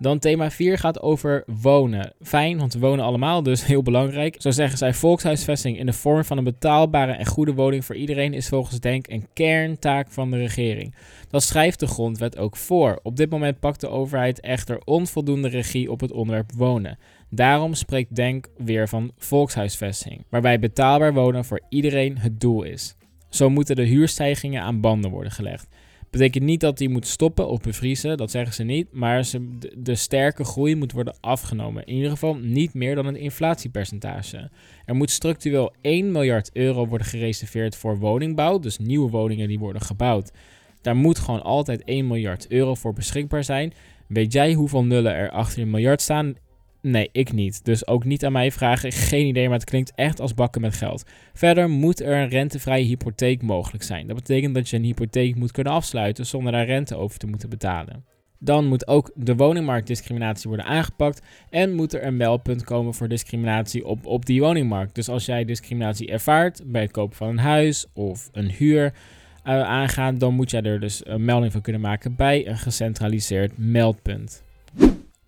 Dan 0.00 0.18
thema 0.18 0.50
4 0.50 0.78
gaat 0.78 1.00
over 1.00 1.44
wonen. 1.46 2.12
Fijn, 2.22 2.58
want 2.58 2.72
we 2.72 2.78
wonen 2.78 3.04
allemaal, 3.04 3.42
dus 3.42 3.66
heel 3.66 3.82
belangrijk. 3.82 4.36
Zo 4.38 4.50
zeggen 4.50 4.78
zij, 4.78 4.94
volkshuisvesting 4.94 5.78
in 5.78 5.86
de 5.86 5.92
vorm 5.92 6.24
van 6.24 6.38
een 6.38 6.44
betaalbare 6.44 7.12
en 7.12 7.26
goede 7.26 7.54
woning 7.54 7.84
voor 7.84 7.96
iedereen 7.96 8.34
is 8.34 8.48
volgens 8.48 8.80
Denk 8.80 9.08
een 9.08 9.26
kerntaak 9.32 10.10
van 10.10 10.30
de 10.30 10.36
regering. 10.36 10.94
Dat 11.30 11.42
schrijft 11.42 11.80
de 11.80 11.86
grondwet 11.86 12.38
ook 12.38 12.56
voor. 12.56 13.00
Op 13.02 13.16
dit 13.16 13.30
moment 13.30 13.60
pakt 13.60 13.80
de 13.80 13.88
overheid 13.88 14.40
echter 14.40 14.80
onvoldoende 14.84 15.48
regie 15.48 15.90
op 15.90 16.00
het 16.00 16.12
onderwerp 16.12 16.52
wonen. 16.52 16.98
Daarom 17.30 17.74
spreekt 17.74 18.14
Denk 18.14 18.46
weer 18.56 18.88
van 18.88 19.12
volkshuisvesting, 19.18 20.24
waarbij 20.28 20.58
betaalbaar 20.58 21.14
wonen 21.14 21.44
voor 21.44 21.60
iedereen 21.68 22.18
het 22.18 22.40
doel 22.40 22.62
is. 22.62 22.94
Zo 23.28 23.50
moeten 23.50 23.76
de 23.76 23.82
huurstijgingen 23.82 24.62
aan 24.62 24.80
banden 24.80 25.10
worden 25.10 25.32
gelegd. 25.32 25.68
Betekent 26.10 26.44
niet 26.44 26.60
dat 26.60 26.78
die 26.78 26.88
moet 26.88 27.06
stoppen 27.06 27.48
of 27.48 27.60
bevriezen, 27.60 28.16
dat 28.16 28.30
zeggen 28.30 28.54
ze 28.54 28.62
niet. 28.62 28.92
Maar 28.92 29.24
ze, 29.24 29.58
de, 29.58 29.72
de, 29.76 29.94
sterke 29.94 30.44
groei 30.44 30.74
moet 30.74 30.92
worden 30.92 31.16
afgenomen. 31.20 31.86
In 31.86 31.94
ieder 31.94 32.10
geval 32.10 32.34
niet 32.34 32.74
meer 32.74 32.94
dan 32.94 33.06
het 33.06 33.16
inflatiepercentage. 33.16 34.50
Er 34.84 34.94
moet 34.94 35.10
structureel 35.10 35.74
1 35.80 36.12
miljard 36.12 36.50
euro 36.52 36.86
worden 36.86 37.06
gereserveerd 37.06 37.76
voor 37.76 37.98
woningbouw, 37.98 38.58
dus 38.58 38.78
nieuwe 38.78 39.10
woningen 39.10 39.48
die 39.48 39.58
worden 39.58 39.82
gebouwd. 39.82 40.32
Daar 40.80 40.96
moet 40.96 41.18
gewoon 41.18 41.42
altijd 41.42 41.84
1 41.84 42.06
miljard 42.06 42.48
euro 42.48 42.74
voor 42.74 42.92
beschikbaar 42.92 43.44
zijn. 43.44 43.72
Weet 44.06 44.32
jij 44.32 44.52
hoeveel 44.52 44.84
nullen 44.84 45.14
er 45.14 45.30
achter 45.30 45.62
een 45.62 45.70
miljard 45.70 46.00
staan? 46.00 46.34
Nee, 46.82 47.08
ik 47.12 47.32
niet. 47.32 47.64
Dus 47.64 47.86
ook 47.86 48.04
niet 48.04 48.24
aan 48.24 48.32
mij 48.32 48.52
vragen. 48.52 48.92
Geen 48.92 49.26
idee, 49.26 49.48
maar 49.48 49.58
het 49.58 49.68
klinkt 49.68 49.92
echt 49.94 50.20
als 50.20 50.34
bakken 50.34 50.60
met 50.60 50.74
geld. 50.74 51.04
Verder 51.32 51.68
moet 51.68 52.00
er 52.00 52.16
een 52.16 52.28
rentevrije 52.28 52.84
hypotheek 52.84 53.42
mogelijk 53.42 53.84
zijn. 53.84 54.06
Dat 54.06 54.16
betekent 54.16 54.54
dat 54.54 54.68
je 54.68 54.76
een 54.76 54.84
hypotheek 54.84 55.34
moet 55.34 55.52
kunnen 55.52 55.72
afsluiten 55.72 56.26
zonder 56.26 56.52
daar 56.52 56.66
rente 56.66 56.96
over 56.96 57.18
te 57.18 57.26
moeten 57.26 57.48
betalen. 57.48 58.04
Dan 58.38 58.66
moet 58.66 58.88
ook 58.88 59.10
de 59.14 59.36
woningmarktdiscriminatie 59.36 60.48
worden 60.48 60.66
aangepakt 60.66 61.22
en 61.50 61.74
moet 61.74 61.94
er 61.94 62.04
een 62.04 62.16
meldpunt 62.16 62.64
komen 62.64 62.94
voor 62.94 63.08
discriminatie 63.08 63.86
op, 63.86 64.06
op 64.06 64.26
die 64.26 64.40
woningmarkt. 64.40 64.94
Dus 64.94 65.08
als 65.08 65.26
jij 65.26 65.44
discriminatie 65.44 66.08
ervaart 66.10 66.62
bij 66.66 66.82
het 66.82 66.90
kopen 66.90 67.16
van 67.16 67.28
een 67.28 67.38
huis 67.38 67.86
of 67.92 68.28
een 68.32 68.50
huur 68.50 68.84
uh, 68.84 69.62
aangaan, 69.62 70.18
dan 70.18 70.34
moet 70.34 70.50
jij 70.50 70.62
er 70.62 70.80
dus 70.80 71.06
een 71.06 71.24
melding 71.24 71.52
van 71.52 71.60
kunnen 71.60 71.80
maken 71.80 72.16
bij 72.16 72.48
een 72.48 72.58
gecentraliseerd 72.58 73.58
meldpunt. 73.58 74.42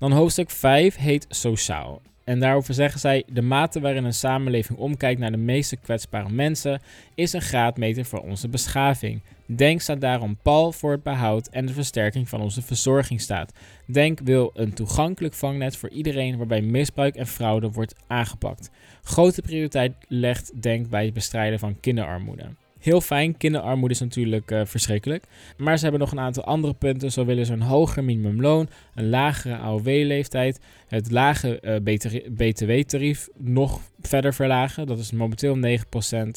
Dan 0.02 0.12
hoofdstuk 0.12 0.50
5 0.50 0.96
heet 0.96 1.26
Sociaal. 1.28 2.00
En 2.24 2.40
daarover 2.40 2.74
zeggen 2.74 3.00
zij: 3.00 3.24
de 3.26 3.42
mate 3.42 3.80
waarin 3.80 4.04
een 4.04 4.14
samenleving 4.14 4.78
omkijkt 4.78 5.20
naar 5.20 5.30
de 5.30 5.36
meeste 5.36 5.76
kwetsbare 5.76 6.28
mensen 6.28 6.80
is 7.14 7.32
een 7.32 7.40
graadmeter 7.40 8.04
voor 8.04 8.20
onze 8.20 8.48
beschaving. 8.48 9.20
Denk 9.46 9.80
staat 9.80 10.00
daarom 10.00 10.38
pal 10.42 10.72
voor 10.72 10.90
het 10.90 11.02
behoud 11.02 11.48
en 11.48 11.66
de 11.66 11.72
versterking 11.72 12.28
van 12.28 12.40
onze 12.40 12.62
verzorgingsstaat. 12.62 13.52
Denk 13.86 14.20
wil 14.24 14.50
een 14.54 14.72
toegankelijk 14.72 15.34
vangnet 15.34 15.76
voor 15.76 15.90
iedereen 15.90 16.36
waarbij 16.36 16.60
misbruik 16.60 17.14
en 17.14 17.26
fraude 17.26 17.70
wordt 17.70 17.94
aangepakt. 18.06 18.70
Grote 19.02 19.42
prioriteit 19.42 19.92
legt 20.08 20.62
Denk 20.62 20.88
bij 20.88 21.04
het 21.04 21.14
bestrijden 21.14 21.58
van 21.58 21.80
kinderarmoede. 21.80 22.48
Heel 22.82 23.00
fijn, 23.00 23.36
kinderarmoede 23.36 23.94
is 23.94 24.00
natuurlijk 24.00 24.50
uh, 24.50 24.60
verschrikkelijk. 24.64 25.24
Maar 25.56 25.76
ze 25.76 25.82
hebben 25.82 26.00
nog 26.00 26.12
een 26.12 26.20
aantal 26.20 26.44
andere 26.44 26.74
punten. 26.74 27.12
Zo 27.12 27.24
willen 27.24 27.46
ze 27.46 27.52
een 27.52 27.62
hoger 27.62 28.04
minimumloon, 28.04 28.68
een 28.94 29.08
lagere 29.08 29.56
AOW-leeftijd, 29.56 30.60
het 30.88 31.10
lage 31.10 31.58
uh, 31.62 32.16
BTW-tarief 32.30 33.28
nog 33.38 33.80
verder 34.00 34.34
verlagen. 34.34 34.86
Dat 34.86 34.98
is 34.98 35.12
momenteel 35.12 35.56
9% 35.56 35.60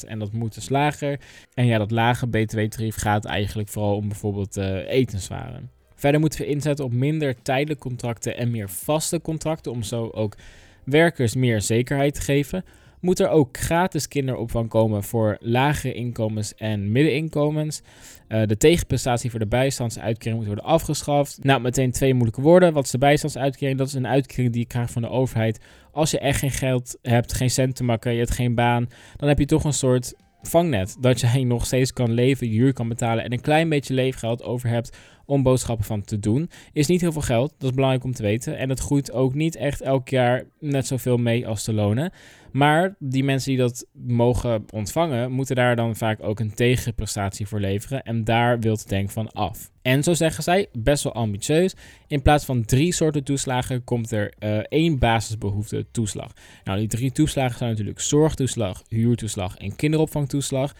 en 0.06 0.18
dat 0.18 0.32
moet 0.32 0.54
dus 0.54 0.68
lager. 0.68 1.20
En 1.54 1.66
ja, 1.66 1.78
dat 1.78 1.90
lage 1.90 2.26
BTW-tarief 2.26 2.96
gaat 2.96 3.24
eigenlijk 3.24 3.68
vooral 3.68 3.96
om 3.96 4.08
bijvoorbeeld 4.08 4.56
uh, 4.56 4.90
etenswaren. 4.90 5.70
Verder 5.94 6.20
moeten 6.20 6.40
we 6.40 6.46
inzetten 6.46 6.84
op 6.84 6.92
minder 6.92 7.42
tijdelijke 7.42 7.82
contracten 7.82 8.36
en 8.36 8.50
meer 8.50 8.70
vaste 8.70 9.20
contracten 9.20 9.72
om 9.72 9.82
zo 9.82 10.08
ook 10.08 10.36
werkers 10.84 11.34
meer 11.34 11.60
zekerheid 11.60 12.14
te 12.14 12.20
geven 12.20 12.64
moet 13.00 13.20
er 13.20 13.28
ook 13.28 13.58
gratis 13.58 14.08
kinderopvang 14.08 14.68
komen 14.68 15.02
voor 15.02 15.36
lagere 15.40 15.94
inkomens 15.94 16.54
en 16.54 16.92
middeninkomens. 16.92 17.82
Uh, 18.28 18.42
de 18.46 18.56
tegenprestatie 18.56 19.30
voor 19.30 19.38
de 19.38 19.46
bijstandsuitkering 19.46 20.38
moet 20.38 20.46
worden 20.46 20.64
afgeschaft. 20.64 21.38
Nou, 21.42 21.60
meteen 21.60 21.92
twee 21.92 22.14
moeilijke 22.14 22.40
woorden. 22.40 22.72
Wat 22.72 22.84
is 22.84 22.90
de 22.90 22.98
bijstandsuitkering? 22.98 23.78
Dat 23.78 23.86
is 23.86 23.94
een 23.94 24.06
uitkering 24.06 24.52
die 24.52 24.60
je 24.60 24.66
krijgt 24.66 24.92
van 24.92 25.02
de 25.02 25.08
overheid. 25.08 25.60
Als 25.92 26.10
je 26.10 26.18
echt 26.18 26.38
geen 26.38 26.50
geld 26.50 26.98
hebt, 27.02 27.34
geen 27.34 27.50
cent 27.50 27.76
te 27.76 27.84
makken, 27.84 28.12
je 28.12 28.18
hebt 28.18 28.30
geen 28.30 28.54
baan, 28.54 28.88
dan 29.16 29.28
heb 29.28 29.38
je 29.38 29.46
toch 29.46 29.64
een 29.64 29.72
soort 29.72 30.14
vangnet. 30.42 30.96
Dat 31.00 31.20
je 31.20 31.44
nog 31.44 31.66
steeds 31.66 31.92
kan 31.92 32.12
leven, 32.12 32.50
je 32.50 32.58
huur 32.58 32.72
kan 32.72 32.88
betalen 32.88 33.24
en 33.24 33.32
een 33.32 33.40
klein 33.40 33.68
beetje 33.68 33.94
leefgeld 33.94 34.42
over 34.42 34.68
hebt 34.68 34.96
om 35.26 35.42
boodschappen 35.42 35.86
van 35.86 36.02
te 36.02 36.18
doen. 36.18 36.50
Is 36.72 36.86
niet 36.86 37.00
heel 37.00 37.12
veel 37.12 37.22
geld, 37.22 37.54
dat 37.58 37.68
is 37.68 37.74
belangrijk 37.74 38.04
om 38.04 38.12
te 38.12 38.22
weten. 38.22 38.58
En 38.58 38.68
het 38.68 38.80
groeit 38.80 39.12
ook 39.12 39.34
niet 39.34 39.56
echt 39.56 39.80
elk 39.80 40.08
jaar 40.08 40.44
net 40.60 40.86
zoveel 40.86 41.16
mee 41.16 41.46
als 41.46 41.64
de 41.64 41.72
lonen. 41.72 42.12
Maar 42.52 42.94
die 42.98 43.24
mensen 43.24 43.50
die 43.50 43.60
dat 43.60 43.86
mogen 43.92 44.64
ontvangen, 44.72 45.32
moeten 45.32 45.56
daar 45.56 45.76
dan 45.76 45.96
vaak 45.96 46.22
ook 46.22 46.40
een 46.40 46.54
tegenprestatie 46.54 47.46
voor 47.46 47.60
leveren. 47.60 48.02
En 48.02 48.24
daar 48.24 48.60
wil 48.60 48.72
het 48.72 48.88
denk 48.88 49.10
van 49.10 49.32
af. 49.32 49.70
En 49.82 50.02
zo 50.02 50.14
zeggen 50.14 50.42
zij, 50.42 50.66
best 50.78 51.02
wel 51.02 51.12
ambitieus. 51.12 51.74
In 52.06 52.22
plaats 52.22 52.44
van 52.44 52.64
drie 52.64 52.92
soorten 52.92 53.24
toeslagen 53.24 53.84
komt 53.84 54.12
er 54.12 54.34
uh, 54.38 54.58
één 54.58 54.98
basisbehoefte 54.98 55.86
toeslag. 55.90 56.32
Nou, 56.64 56.78
die 56.78 56.88
drie 56.88 57.12
toeslagen 57.12 57.58
zijn 57.58 57.70
natuurlijk 57.70 58.00
zorgtoeslag, 58.00 58.82
huurtoeslag 58.88 59.56
en 59.56 59.76
kinderopvangtoeslag 59.76 60.74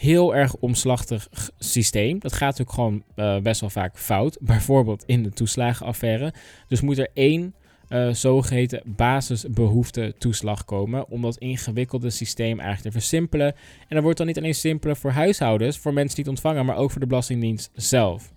heel 0.00 0.34
erg 0.34 0.56
omslachtig 0.56 1.28
systeem. 1.58 2.18
Dat 2.18 2.32
gaat 2.32 2.60
ook 2.60 2.72
gewoon 2.72 3.02
uh, 3.16 3.38
best 3.38 3.60
wel 3.60 3.70
vaak 3.70 3.98
fout. 3.98 4.38
Bijvoorbeeld 4.52 5.04
in 5.06 5.22
de 5.22 5.30
toeslagenaffaire. 5.30 6.32
Dus 6.68 6.80
moet 6.80 6.98
er 6.98 7.08
één 7.14 7.54
uh, 7.88 8.12
zogeheten 8.12 8.82
basisbehoefte 8.84 10.14
toeslag 10.18 10.64
komen. 10.64 11.08
Om 11.08 11.22
dat 11.22 11.36
ingewikkelde 11.36 12.10
systeem 12.10 12.60
eigenlijk 12.60 12.82
te 12.82 13.00
versimpelen. 13.00 13.46
En 13.46 13.94
dat 13.94 14.02
wordt 14.02 14.18
dan 14.18 14.26
niet 14.26 14.38
alleen 14.38 14.54
simpeler 14.54 14.96
voor 14.96 15.10
huishoudens, 15.10 15.78
voor 15.78 15.92
mensen 15.92 16.16
die 16.16 16.24
het 16.24 16.32
ontvangen, 16.32 16.66
maar 16.66 16.76
ook 16.76 16.90
voor 16.90 17.00
de 17.00 17.06
Belastingdienst 17.06 17.70
zelf. 17.74 18.32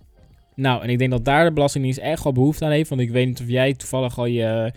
Nou, 0.54 0.82
en 0.82 0.88
ik 0.88 0.98
denk 0.98 1.10
dat 1.10 1.24
daar 1.24 1.44
de 1.44 1.52
Belastingdienst 1.52 1.98
echt 1.98 2.24
wel 2.24 2.32
behoefte 2.32 2.64
aan 2.64 2.70
heeft. 2.70 2.88
Want 2.88 3.00
ik 3.00 3.10
weet 3.10 3.26
niet 3.26 3.40
of 3.40 3.48
jij 3.48 3.74
toevallig 3.74 4.18
al 4.18 4.26
je 4.26 4.72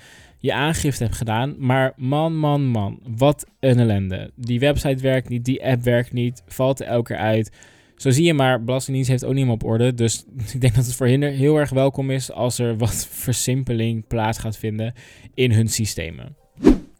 je 0.48 0.54
aangifte 0.54 1.04
hebt 1.04 1.16
gedaan. 1.16 1.56
Maar 1.58 1.94
man, 1.96 2.38
man, 2.38 2.66
man, 2.66 3.00
wat 3.18 3.46
een 3.60 3.80
ellende. 3.80 4.32
Die 4.36 4.60
website 4.60 5.02
werkt 5.02 5.30
niet, 5.30 5.46
die 5.46 5.66
app 5.66 5.82
werkt 5.84 6.14
niet, 6.14 6.44
valt 6.48 6.80
er 6.80 6.88
elke 6.88 7.14
keer 7.14 7.22
uit. 7.22 7.52
Zo 7.96 8.10
zie 8.10 8.26
je 8.26 8.34
maar, 8.34 8.64
Belastingdienst 8.64 9.10
heeft 9.10 9.26
ook 9.26 9.34
niet 9.34 9.46
meer 9.46 9.54
op 9.54 9.64
orde. 9.64 9.94
Dus 9.94 10.26
ik 10.54 10.62
denk 10.62 10.76
dat 10.76 10.86
het 10.86 10.96
voor 10.96 11.08
hen 11.08 11.22
heel 11.22 11.58
erg 11.58 11.70
welkom 11.70 12.12
is 12.12 12.32
als 12.32 12.60
er 12.60 12.78
wat 12.78 13.08
versimpeling 13.12 14.08
plaats 14.08 14.38
gaat 14.38 14.58
vinden 14.58 14.94
in 15.34 15.52
hun 15.52 15.68
systemen. 15.68 16.36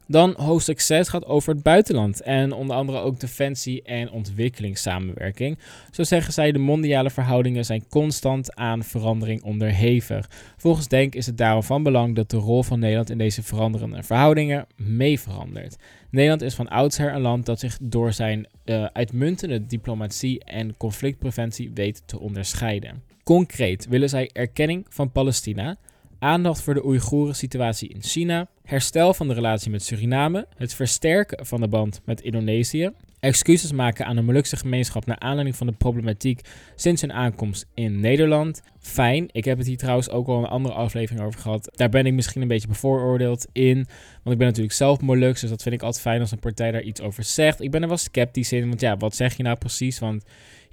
Dan 0.08 0.34
hoofdstuk 0.38 0.80
6 0.80 1.08
gaat 1.08 1.26
over 1.26 1.54
het 1.54 1.64
buitenland 1.64 2.22
en 2.22 2.54
onder 2.54 2.76
andere 2.76 3.00
ook 3.00 3.20
defensie 3.20 3.82
en 3.82 4.12
ontwikkelingssamenwerking. 4.12 5.58
Zo 5.92 6.04
zeggen 6.04 6.34
zij 6.34 6.52
de 6.52 6.60
mondiale 6.60 7.10
verhoudingen 7.10 7.66
zijn 7.66 7.88
constant 7.90 8.56
aan 8.56 8.84
verandering 8.84 9.44
onderhevig. 9.44 10.30
Volgens 10.58 10.88
Denk 10.88 11.16
is 11.16 11.26
het 11.26 11.38
daarom 11.38 11.64
van 11.64 11.84
belang 11.84 12.16
dat 12.16 12.30
de 12.30 12.38
rol 12.38 12.64
van 12.64 12.80
Nederland 12.80 13.10
in 13.10 13.18
deze 13.18 13.44
veranderende 13.44 14.04
verhoudingen 14.04 14.66
mee 14.76 15.20
verandert. 15.20 15.76
Nederland 16.12 16.42
is 16.42 16.56
van 16.56 16.68
oudsher 16.68 17.14
een 17.14 17.22
land 17.22 17.46
dat 17.46 17.60
zich 17.60 17.78
door 17.82 18.14
zijn 18.14 18.48
uh, 18.66 18.86
uitmuntende 18.94 19.66
diplomatie 19.66 20.44
en 20.44 20.78
conflictpreventie 20.78 21.72
weet 21.74 22.04
te 22.06 22.20
onderscheiden. 22.20 23.04
Concreet 23.24 23.88
willen 23.88 24.10
zij 24.10 24.30
erkenning 24.34 24.86
van 24.90 25.12
Palestina, 25.12 25.78
aandacht 26.20 26.62
voor 26.62 26.74
de 26.74 26.86
Oeigoeren 26.86 27.36
situatie 27.36 27.90
in 27.90 28.04
China, 28.04 28.48
herstel 28.68 29.14
van 29.14 29.28
de 29.28 29.34
relatie 29.34 29.72
met 29.72 29.84
Suriname, 29.84 30.48
het 30.58 30.74
versterken 30.74 31.46
van 31.46 31.62
de 31.62 31.68
band 31.68 32.02
met 32.06 32.22
Indonesië, 32.22 32.92
excuses 33.20 33.72
maken 33.72 34.06
aan 34.06 34.16
de 34.16 34.22
Molukse 34.22 34.58
gemeenschap 34.58 35.06
naar 35.06 35.20
aanleiding 35.20 35.56
van 35.56 35.68
de 35.68 35.74
problematiek 35.74 36.42
sinds 36.76 37.02
hun 37.02 37.14
aankomst 37.14 37.66
in 37.74 38.00
Nederland. 38.00 38.62
Fijn, 38.80 39.28
ik 39.32 39.46
heb 39.46 39.58
het 39.58 39.68
hier 39.68 39.78
trouwens 39.78 40.10
ook 40.10 40.28
al 40.28 40.38
een 40.38 40.46
andere 40.46 40.76
aflevering 40.76 41.26
over 41.26 41.40
gehad. 41.40 41.70
Daar 41.76 41.90
ben 41.90 42.06
ik 42.06 42.14
misschien 42.14 42.42
een 42.42 42.48
beetje 42.48 42.68
bevooroordeeld 42.68 43.48
in, 43.52 43.76
want 44.24 44.32
ik 44.32 44.38
ben 44.38 44.48
natuurlijk 44.48 44.76
zelf 44.76 45.02
Molux, 45.02 45.42
dus 45.42 45.50
dat 45.50 45.62
vind 45.62 45.76
ik 45.76 45.82
altijd 45.82 46.02
fijn 46.02 46.22
als 46.22 46.32
een 46.32 46.40
partij 46.40 46.72
daar 46.72 46.82
iets 46.82 47.02
over 47.02 47.24
zegt. 47.24 47.62
Ik 47.62 47.72
ben 47.72 47.82
er 47.82 47.88
wel 47.88 47.98
sceptisch 47.98 48.52
in, 48.52 48.68
want 48.68 48.82
ja, 48.82 48.98
wat 48.98 49.16
zeg 49.16 49.38
je 49.38 49.44
nou 49.44 49.58
precies? 49.58 50.00
Want 50.00 50.24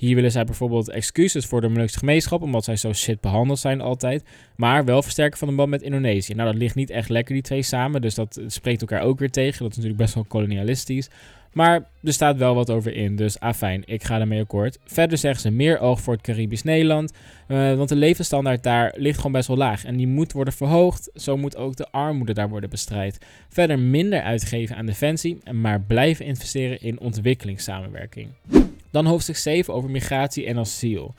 hier 0.04 0.14
willen 0.14 0.30
zij 0.30 0.44
bijvoorbeeld 0.44 0.90
excuses 0.90 1.46
voor 1.46 1.60
de 1.60 1.68
Molukse 1.68 1.98
gemeenschap, 1.98 2.42
omdat 2.42 2.64
zij 2.64 2.76
zo 2.76 2.92
shit 2.92 3.20
behandeld 3.20 3.58
zijn 3.58 3.80
altijd. 3.80 4.24
Maar 4.56 4.84
wel 4.84 5.02
versterken 5.02 5.38
van 5.38 5.48
de 5.48 5.54
band 5.54 5.70
met 5.70 5.82
Indonesië. 5.82 6.34
Nou, 6.34 6.50
dat 6.50 6.60
ligt 6.60 6.74
niet 6.74 6.90
echt 6.90 7.08
lekker, 7.08 7.34
die 7.34 7.42
twee 7.42 7.62
samen. 7.62 8.00
Dus 8.00 8.14
dat 8.14 8.40
spreekt 8.46 8.80
elkaar 8.80 9.02
ook 9.02 9.18
weer 9.18 9.30
tegen. 9.30 9.62
Dat 9.62 9.70
is 9.70 9.76
natuurlijk 9.76 10.02
best 10.02 10.14
wel 10.14 10.24
kolonialistisch. 10.24 11.08
Maar 11.54 11.88
er 12.02 12.12
staat 12.12 12.36
wel 12.36 12.54
wat 12.54 12.70
over 12.70 12.94
in, 12.94 13.16
dus 13.16 13.40
afijn, 13.40 13.82
ik 13.84 14.04
ga 14.04 14.20
ermee 14.20 14.40
akkoord. 14.40 14.78
Verder 14.84 15.18
zeggen 15.18 15.40
ze 15.40 15.50
meer 15.50 15.78
oog 15.78 16.00
voor 16.00 16.14
het 16.14 16.22
Caribisch 16.22 16.62
Nederland, 16.62 17.12
uh, 17.48 17.74
want 17.74 17.88
de 17.88 17.96
levensstandaard 17.96 18.62
daar 18.62 18.94
ligt 18.96 19.16
gewoon 19.16 19.32
best 19.32 19.48
wel 19.48 19.56
laag. 19.56 19.84
En 19.84 19.96
die 19.96 20.06
moet 20.06 20.32
worden 20.32 20.54
verhoogd, 20.54 21.10
zo 21.14 21.36
moet 21.36 21.56
ook 21.56 21.76
de 21.76 21.90
armoede 21.90 22.32
daar 22.32 22.48
worden 22.48 22.70
bestrijd. 22.70 23.18
Verder 23.48 23.78
minder 23.78 24.22
uitgeven 24.22 24.76
aan 24.76 24.86
defensie, 24.86 25.38
maar 25.52 25.80
blijven 25.80 26.24
investeren 26.24 26.80
in 26.80 27.00
ontwikkelingssamenwerking. 27.00 28.28
Dan 28.94 29.06
hoofdstuk 29.06 29.36
7 29.36 29.74
over 29.74 29.90
migratie 29.90 30.46
en 30.46 30.58
asiel. 30.58 31.14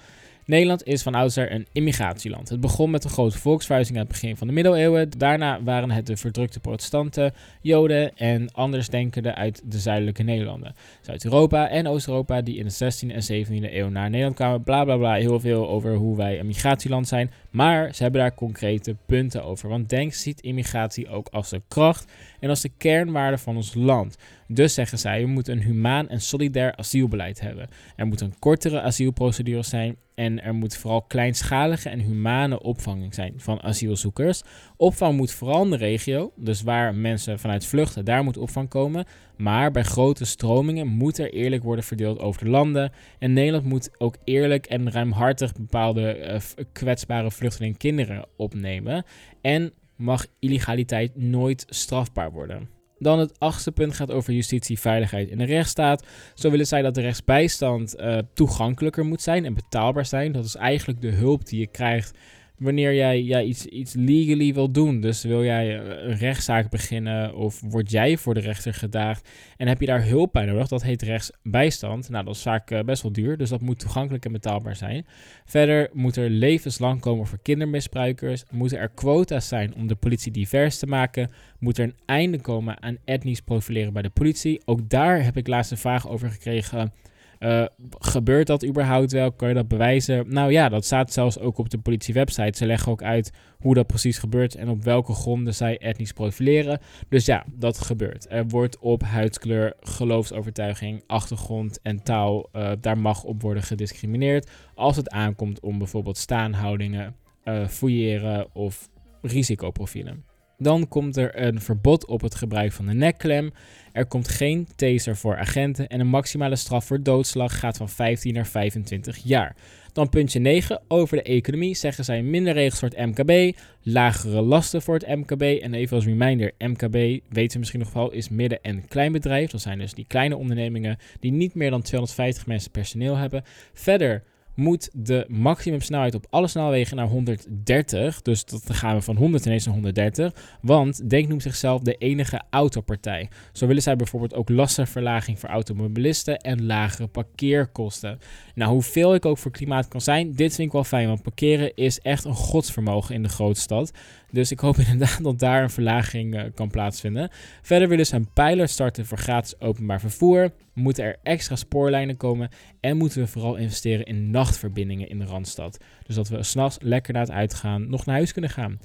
Nederland 0.46 0.84
is 0.84 1.04
van 1.04 1.16
oudsher 1.16 1.52
een 1.52 1.68
immigratieland. 1.72 2.50
Het 2.50 2.60
begon 2.60 2.90
met 2.90 3.04
een 3.04 3.10
grote 3.10 3.38
volksverhuizing 3.38 3.98
aan 3.98 4.04
het 4.04 4.12
begin 4.12 4.38
van 4.38 4.48
de 4.48 4.54
middeleeuwen. 4.54 5.10
Daarna 5.18 5.64
waren 5.64 5.92
het 5.92 6.08
de 6.08 6.18
verdrukte 6.18 6.60
protestanten, 6.60 7.34
joden 7.62 8.18
en 8.18 8.52
andersdenkenden 8.52 9.36
uit 9.36 9.62
de 9.66 9.80
zuidelijke 9.80 10.24
Nederlanden. 10.24 10.76
Zuid-Europa 11.02 11.70
en 11.70 11.88
Oost-Europa 11.88 12.42
die 12.42 12.58
in 12.58 12.68
de 12.68 12.74
16e 12.74 13.12
en 13.12 13.46
17e 13.46 13.74
eeuw 13.74 13.90
naar 13.90 14.10
Nederland 14.10 14.36
kwamen. 14.36 14.64
Bla 14.64 14.84
bla 14.84 14.98
bla, 14.98 15.14
heel 15.14 15.40
veel 15.40 15.70
over 15.70 15.96
hoe 15.96 16.18
wij 16.18 16.40
een 16.40 16.46
migratieland 16.46 17.08
zijn. 17.08 17.32
Maar 17.50 17.96
ze 17.96 18.04
hebben 18.04 18.22
daar 18.22 18.36
concrete 18.36 18.96
punten 19.06 19.44
over. 19.44 19.70
Want 19.70 19.90
Denk 19.90 20.14
ziet 20.14 20.42
immigratie 20.42 21.10
ook 21.10 21.28
als 21.32 21.50
de 21.50 21.62
kracht 21.68 22.12
en 22.40 22.50
als 22.50 22.62
de 22.62 22.72
kernwaarde 22.78 23.38
van 23.38 23.56
ons 23.56 23.74
land. 23.74 24.18
Dus 24.48 24.74
zeggen 24.74 25.00
zij, 25.00 25.22
we 25.22 25.28
moeten 25.28 25.54
een 25.54 25.64
humaan 25.64 26.10
en 26.10 26.22
solidair 26.22 26.76
asielbeleid 26.76 27.42
hebben. 27.42 27.68
Er 27.96 28.08
moet 28.08 28.22
een 28.22 28.40
kortere 28.40 28.82
asielprocedure 28.82 29.64
zijn 29.64 29.98
en 30.16 30.44
er 30.44 30.54
moet 30.54 30.78
vooral 30.78 31.02
kleinschalige 31.02 31.90
en 31.90 32.00
humane 32.00 32.62
opvang 32.62 33.14
zijn 33.14 33.34
van 33.38 33.62
asielzoekers. 33.62 34.42
Opvang 34.78 35.18
moet 35.18 35.32
vooral 35.32 35.64
in 35.64 35.70
de 35.70 35.78
regio, 35.78 36.32
dus 36.36 36.62
waar 36.62 36.96
mensen 36.96 37.40
vanuit 37.40 37.66
vluchten, 37.66 38.06
daar 38.06 38.24
moet 38.24 38.38
opvang 38.38 38.70
komen. 38.70 39.06
Maar 39.38 39.72
bij 39.72 39.84
grote 39.84 40.26
stromingen 40.26 40.88
moet 40.88 41.18
er 41.18 41.34
eerlijk 41.34 41.64
worden 41.64 41.86
verdeeld 41.86 42.20
over 42.20 42.44
de 42.44 42.50
landen. 42.50 42.92
En 43.20 43.34
Nederland 43.34 43.66
moet 43.66 43.90
ook 43.98 44.16
eerlijk 44.24 44.66
en 44.66 44.92
ruimhartig 44.92 45.54
bepaalde 45.54 46.18
uh, 46.20 46.64
kwetsbare 46.72 47.32
vluchtelingen 47.32 47.78
kinderen 47.78 48.26
opnemen. 48.38 49.06
En 49.42 49.72
mag 49.96 50.26
illegaliteit 50.40 51.16
nooit 51.16 51.66
strafbaar 51.70 52.32
worden. 52.32 52.75
Dan 52.98 53.20
het 53.20 53.40
achtste 53.40 53.72
punt 53.72 53.94
gaat 53.94 54.12
over 54.12 54.34
justitie, 54.34 54.80
veiligheid 54.80 55.30
in 55.30 55.38
de 55.38 55.46
rechtsstaat. 55.46 56.06
Zo 56.34 56.50
willen 56.50 56.68
zij 56.68 56.82
dat 56.82 56.96
de 56.96 57.02
rechtsbijstand 57.02 58.00
uh, 58.00 58.18
toegankelijker 58.34 59.06
moet 59.06 59.22
zijn 59.22 59.46
en 59.46 59.54
betaalbaar 59.54 60.06
zijn. 60.06 60.32
Dat 60.32 60.46
is 60.46 60.56
eigenlijk 60.56 61.02
de 61.02 61.12
hulp 61.12 61.46
die 61.46 61.60
je 61.60 61.68
krijgt 61.68 62.18
wanneer 62.58 62.96
jij 62.96 63.24
ja, 63.24 63.42
iets, 63.42 63.66
iets 63.66 63.94
legally 63.94 64.54
wil 64.54 64.72
doen. 64.72 65.02
Dus 65.02 65.24
wil 65.24 65.44
jij 65.44 65.80
een 65.80 66.18
rechtszaak 66.18 66.70
beginnen 66.70 67.36
of 67.36 67.62
word 67.62 67.92
jij 67.92 68.18
voor 68.18 68.34
de 68.34 68.40
rechter 68.40 68.74
gedaagd 68.74 69.30
en 69.58 69.68
heb 69.68 69.80
je 69.80 69.86
daar 69.86 70.06
hulp 70.06 70.34
bij 70.34 70.46
nodig, 70.46 70.68
dat 70.68 70.84
heet 70.84 71.02
rechtsbijstand. 71.02 72.10
Nou, 72.10 72.26
dat 72.26 72.36
is 72.36 72.42
vaak 72.42 72.72
eh, 72.72 72.80
best 72.80 73.02
wel 73.02 73.12
duur, 73.12 73.38
dus 73.38 73.50
dat 73.50 73.62
moet 73.62 73.80
toegankelijk 73.80 74.26
en 74.26 74.32
betaalbaar 74.32 74.76
zijn. 74.76 75.06
Verder 75.46 75.90
moet 75.94 76.16
er 76.16 76.30
levenslang 76.30 77.00
komen 77.00 77.28
voor 77.28 77.40
kindermisbruikers, 77.42 78.44
moeten 78.52 78.80
er 78.80 78.90
quota's 78.90 79.48
zijn 79.48 79.76
om 79.76 79.88
de 79.88 79.96
politie 79.96 80.32
divers 80.32 80.80
te 80.80 80.88
maken, 80.88 81.32
moet 81.60 81.78
er 81.78 81.84
een 81.84 81.96
einde 82.06 82.42
komen 82.42 82.82
aan 82.82 82.98
etnisch 83.06 83.42
profileren 83.42 83.94
bij 83.94 84.02
de 84.02 84.10
politie. 84.10 84.62
Ook 84.66 84.90
daar 84.90 85.24
heb 85.24 85.38
ik 85.38 85.48
laatst 85.48 85.72
een 85.72 85.78
vraag 85.78 86.10
over 86.10 86.30
gekregen 86.30 86.94
uh, 87.40 87.66
gebeurt 88.00 88.48
dat 88.48 88.66
überhaupt 88.66 89.12
wel? 89.12 89.32
Kan 89.32 89.48
je 89.48 89.54
dat 89.54 89.68
bewijzen? 89.68 90.26
Nou 90.30 90.52
ja, 90.52 90.70
dat 90.70 90.86
staat 90.86 91.14
zelfs 91.14 91.40
ook 91.40 91.58
op 91.58 91.70
de 91.70 91.78
politiewebsite. 91.78 92.58
Ze 92.58 92.66
leggen 92.66 92.92
ook 92.92 93.04
uit 93.04 93.32
hoe 93.58 93.74
dat 93.74 93.88
precies 93.88 94.18
gebeurt 94.18 94.56
en 94.56 94.70
op 94.70 94.84
welke 94.84 95.14
gronden 95.14 95.54
zij 95.54 95.78
etnisch 95.78 96.12
profileren. 96.12 96.80
Dus 97.10 97.26
ja, 97.26 97.46
dat 97.52 97.80
gebeurt. 97.80 98.26
Er 98.30 98.48
wordt 98.48 98.80
op 98.80 99.04
huidskleur, 99.04 99.74
geloofsovertuiging, 99.80 101.04
achtergrond 101.08 101.80
en 101.82 102.04
taal, 102.04 102.50
uh, 102.54 102.72
daar 102.80 102.98
mag 102.98 103.24
op 103.24 103.42
worden 103.42 103.64
gediscrimineerd. 103.64 104.50
Als 104.76 104.96
het 104.96 105.10
aankomt 105.10 105.60
om 105.60 105.78
bijvoorbeeld 105.78 106.18
staanhoudingen, 106.18 107.16
uh, 107.44 107.68
fouilleren 107.68 108.48
of 108.54 108.90
risicoprofielen. 109.22 110.24
Dan 110.58 110.88
komt 110.88 111.18
er 111.18 111.42
een 111.42 111.62
verbod 111.62 112.06
op 112.06 112.22
het 112.22 112.36
gebruik 112.36 112.72
van 112.72 112.86
de 112.86 112.94
nekklem. 112.94 113.52
Er 113.92 114.06
komt 114.06 114.28
geen 114.28 114.68
taser 114.76 115.18
voor 115.18 115.38
agenten 115.38 115.88
en 115.88 116.00
een 116.00 116.08
maximale 116.08 116.56
straf 116.56 116.86
voor 116.86 117.04
doodslag 117.04 117.60
gaat 117.60 117.78
van 117.78 117.90
15 117.90 118.34
naar 118.34 118.48
25 118.48 119.18
jaar. 119.18 119.56
Dan 119.94 120.10
puntje 120.10 120.40
9. 120.40 120.82
Over 120.88 121.18
de 121.18 121.24
economie 121.24 121.76
zeggen 121.76 122.04
zij 122.06 122.22
minder 122.22 122.54
regels 122.54 122.80
voor 122.80 122.90
het 122.90 123.06
MKB, 123.06 123.58
lagere 123.82 124.42
lasten 124.42 124.82
voor 124.82 124.94
het 124.94 125.08
MKB. 125.08 125.42
En 125.42 125.74
even 125.74 125.96
als 125.96 126.06
reminder, 126.06 126.52
MKB, 126.58 126.94
weten 127.30 127.52
ze 127.52 127.58
misschien 127.58 127.80
nog 127.80 127.94
wel, 127.94 128.12
is 128.12 128.30
midden- 128.30 128.62
en 128.62 128.88
kleinbedrijf. 128.88 129.52
Dat 129.52 129.62
zijn 129.62 129.80
dus 129.80 129.94
die 129.94 130.06
kleine 130.08 130.38
ondernemingen 130.38 130.98
die 131.20 131.32
niet 131.32 131.54
meer 131.54 131.70
dan 131.70 131.82
250 131.82 132.46
mensen 132.46 132.72
personeel 132.72 133.16
hebben. 133.16 133.44
Verder 133.74 134.24
moet 134.56 134.90
de 134.94 135.26
maximumsnelheid 135.28 136.16
op 136.16 136.28
alle 136.30 136.48
snelwegen 136.48 136.96
naar 136.96 137.08
130. 137.08 138.22
Dus 138.22 138.46
dan 138.46 138.60
gaan 138.66 138.96
we 138.96 139.02
van 139.02 139.16
100 139.16 139.46
ineens 139.46 139.66
naar 139.66 139.74
130. 139.74 140.34
Want 140.62 141.10
Denk 141.10 141.28
noemt 141.28 141.42
zichzelf 141.42 141.82
de 141.82 141.96
enige 141.96 142.42
autopartij. 142.50 143.30
Zo 143.52 143.68
willen 143.68 143.82
zij 143.82 143.96
bijvoorbeeld 143.96 144.34
ook 144.34 144.50
lastenverlaging 144.50 145.40
voor 145.40 145.50
automobilisten 145.50 146.38
en 146.38 146.66
lagere 146.66 147.08
parkeerkosten. 147.08 148.20
Nou, 148.56 148.72
hoeveel 148.72 149.14
ik 149.16 149.26
ook 149.26 149.38
voor 149.38 149.52
klimaat 149.52 149.88
kan 149.88 150.02
zijn, 150.02 150.32
dit 150.36 150.56
vind 150.56 150.68
ik 150.68 150.74
wel 150.74 150.84
fijn. 150.84 151.08
Want 151.08 151.22
parkeren 151.22 151.76
is 151.76 152.00
echt 152.00 152.26
een 152.26 152.34
godsvermogen 152.34 153.16
in 153.16 153.24
de 153.24 153.30
grootstad. 153.30 153.92
Dus 154.32 154.52
ik 154.52 154.60
hoop 154.60 154.78
inderdaad 154.88 155.24
dat 155.24 155.40
daar 155.40 155.64
een 155.64 155.70
verlaging 155.70 156.36
uh, 156.36 156.44
kan 156.54 156.70
plaatsvinden. 156.70 157.30
Verder 157.62 157.88
willen 157.88 158.06
ze 158.06 158.16
een 158.16 158.34
pijler 158.34 158.68
starten 158.68 159.06
voor 159.06 159.18
gratis 159.18 159.60
openbaar 159.60 160.00
vervoer. 160.00 160.52
Moeten 160.74 161.04
er 161.04 161.18
extra 161.24 161.56
spoorlijnen 161.56 162.18
komen. 162.18 162.50
En 162.80 162.98
moeten 162.98 163.22
we 163.22 163.28
vooral 163.28 163.56
investeren 163.56 164.06
in 164.06 164.32
nachtverbindingen 164.46 165.10
in 165.10 165.20
de 165.20 165.26
Randstad. 165.26 165.78
Dus 166.06 166.16
dat 166.16 166.30
we 166.30 166.44
s'nachts 166.44 166.78
lekker 166.82 167.14
naar 167.14 167.22
het 167.22 167.32
uitgaan 167.32 167.90
nog 167.90 168.06
naar 168.06 168.16
huis 168.16 168.32
kunnen 168.32 168.50
gaan. 168.50 168.80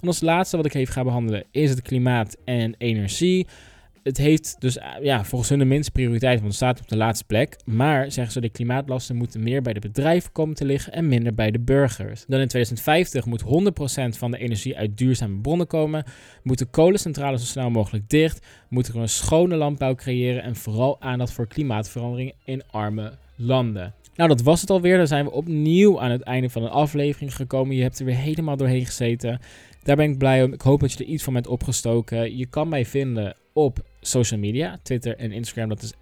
En 0.00 0.06
als 0.06 0.20
laatste 0.20 0.56
wat 0.56 0.66
ik 0.66 0.74
even 0.74 0.92
ga 0.92 1.04
behandelen 1.04 1.44
is 1.50 1.70
het 1.70 1.82
klimaat 1.82 2.36
en 2.44 2.74
energie 2.78 3.46
het 4.06 4.16
heeft 4.16 4.56
dus 4.58 4.78
eh, 4.78 4.88
ja, 5.02 5.24
volgens 5.24 5.50
hun 5.50 5.58
de 5.58 5.64
minste 5.64 5.90
prioriteit, 5.90 6.34
want 6.34 6.46
het 6.46 6.54
staat 6.54 6.80
op 6.80 6.88
de 6.88 6.96
laatste 6.96 7.24
plek. 7.24 7.56
Maar 7.64 8.12
zeggen 8.12 8.32
ze, 8.32 8.40
de 8.40 8.48
klimaatlasten 8.48 9.16
moeten 9.16 9.42
meer 9.42 9.62
bij 9.62 9.72
de 9.72 9.80
bedrijven 9.80 10.32
komen 10.32 10.54
te 10.54 10.64
liggen 10.64 10.92
en 10.92 11.08
minder 11.08 11.34
bij 11.34 11.50
de 11.50 11.58
burgers. 11.58 12.24
Dan 12.26 12.40
in 12.40 12.48
2050 12.48 13.24
moet 13.24 13.42
100% 13.42 14.18
van 14.18 14.30
de 14.30 14.38
energie 14.38 14.76
uit 14.76 14.98
duurzame 14.98 15.40
bronnen 15.40 15.66
komen. 15.66 16.04
Moeten 16.42 16.70
kolencentrales 16.70 17.40
zo 17.40 17.46
snel 17.46 17.70
mogelijk 17.70 18.08
dicht. 18.08 18.46
Moeten 18.68 18.94
we 18.94 18.98
een 18.98 19.08
schone 19.08 19.56
landbouw 19.56 19.94
creëren 19.94 20.42
en 20.42 20.56
vooral 20.56 21.00
aandacht 21.00 21.32
voor 21.32 21.46
klimaatverandering 21.46 22.32
in 22.44 22.62
arme 22.70 23.12
landen. 23.36 23.94
Nou, 24.16 24.28
dat 24.28 24.42
was 24.42 24.60
het 24.60 24.70
alweer. 24.70 24.96
Dan 24.96 25.06
zijn 25.06 25.24
we 25.24 25.30
opnieuw 25.30 26.00
aan 26.00 26.10
het 26.10 26.22
einde 26.22 26.50
van 26.50 26.62
een 26.62 26.70
aflevering 26.70 27.36
gekomen. 27.36 27.76
Je 27.76 27.82
hebt 27.82 27.98
er 27.98 28.04
weer 28.04 28.16
helemaal 28.16 28.56
doorheen 28.56 28.86
gezeten. 28.86 29.40
Daar 29.82 29.96
ben 29.96 30.10
ik 30.10 30.18
blij 30.18 30.42
om. 30.42 30.52
Ik 30.52 30.60
hoop 30.60 30.80
dat 30.80 30.92
je 30.92 31.04
er 31.04 31.10
iets 31.10 31.22
van 31.22 31.32
bent 31.32 31.46
opgestoken. 31.46 32.36
Je 32.36 32.46
kan 32.46 32.68
mij 32.68 32.84
vinden 32.84 33.36
op 33.52 33.84
social 34.00 34.40
media, 34.40 34.78
Twitter 34.82 35.16
en 35.16 35.32
Instagram, 35.32 35.68
dat 35.68 35.82
is 35.82 35.92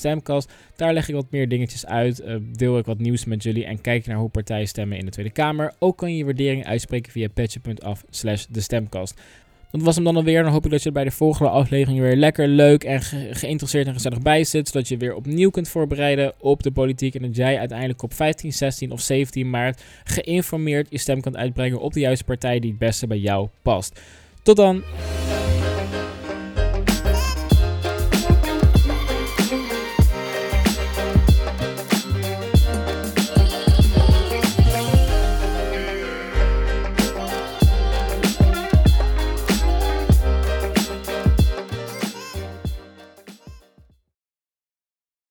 de. 0.00 0.42
Daar 0.76 0.92
leg 0.92 1.08
ik 1.08 1.14
wat 1.14 1.30
meer 1.30 1.48
dingetjes 1.48 1.86
uit, 1.86 2.20
uh, 2.20 2.36
deel 2.52 2.78
ik 2.78 2.86
wat 2.86 2.98
nieuws 2.98 3.24
met 3.24 3.42
jullie 3.42 3.64
en 3.64 3.80
kijk 3.80 4.06
naar 4.06 4.16
hoe 4.16 4.28
partijen 4.28 4.68
stemmen 4.68 4.98
in 4.98 5.04
de 5.04 5.10
Tweede 5.10 5.32
Kamer. 5.32 5.74
Ook 5.78 5.98
kan 5.98 6.10
je 6.10 6.16
je 6.16 6.24
waardering 6.24 6.66
uitspreken 6.66 7.12
via 7.12 7.28
petje.af 7.28 8.04
slash 8.10 8.44
de 8.50 8.60
Stemcast. 8.60 9.20
Dat 9.70 9.82
was 9.82 9.94
hem 9.94 10.04
dan 10.04 10.16
alweer. 10.16 10.42
Dan 10.42 10.52
hoop 10.52 10.64
ik 10.64 10.70
dat 10.70 10.82
je 10.82 10.92
bij 10.92 11.04
de 11.04 11.10
volgende 11.10 11.50
aflevering 11.50 12.00
weer 12.00 12.16
lekker 12.16 12.48
leuk 12.48 12.84
en 12.84 13.02
geïnteresseerd 13.30 13.86
en 13.86 13.92
gezellig 13.92 14.22
bij 14.22 14.44
zit. 14.44 14.68
Zodat 14.68 14.88
je 14.88 14.96
weer 14.96 15.14
opnieuw 15.14 15.50
kunt 15.50 15.68
voorbereiden 15.68 16.32
op 16.38 16.62
de 16.62 16.70
politiek. 16.70 17.14
En 17.14 17.22
dat 17.22 17.36
jij 17.36 17.58
uiteindelijk 17.58 18.02
op 18.02 18.14
15, 18.14 18.52
16 18.52 18.90
of 18.90 19.00
17 19.00 19.50
maart 19.50 19.82
geïnformeerd 20.04 20.86
je 20.90 20.98
stem 20.98 21.20
kan 21.20 21.36
uitbrengen 21.36 21.80
op 21.80 21.92
de 21.92 22.00
juiste 22.00 22.24
partij 22.24 22.60
die 22.60 22.70
het 22.70 22.78
beste 22.78 23.06
bij 23.06 23.18
jou 23.18 23.48
past. 23.62 24.00
Tot 24.42 24.56
dan! 24.56 24.82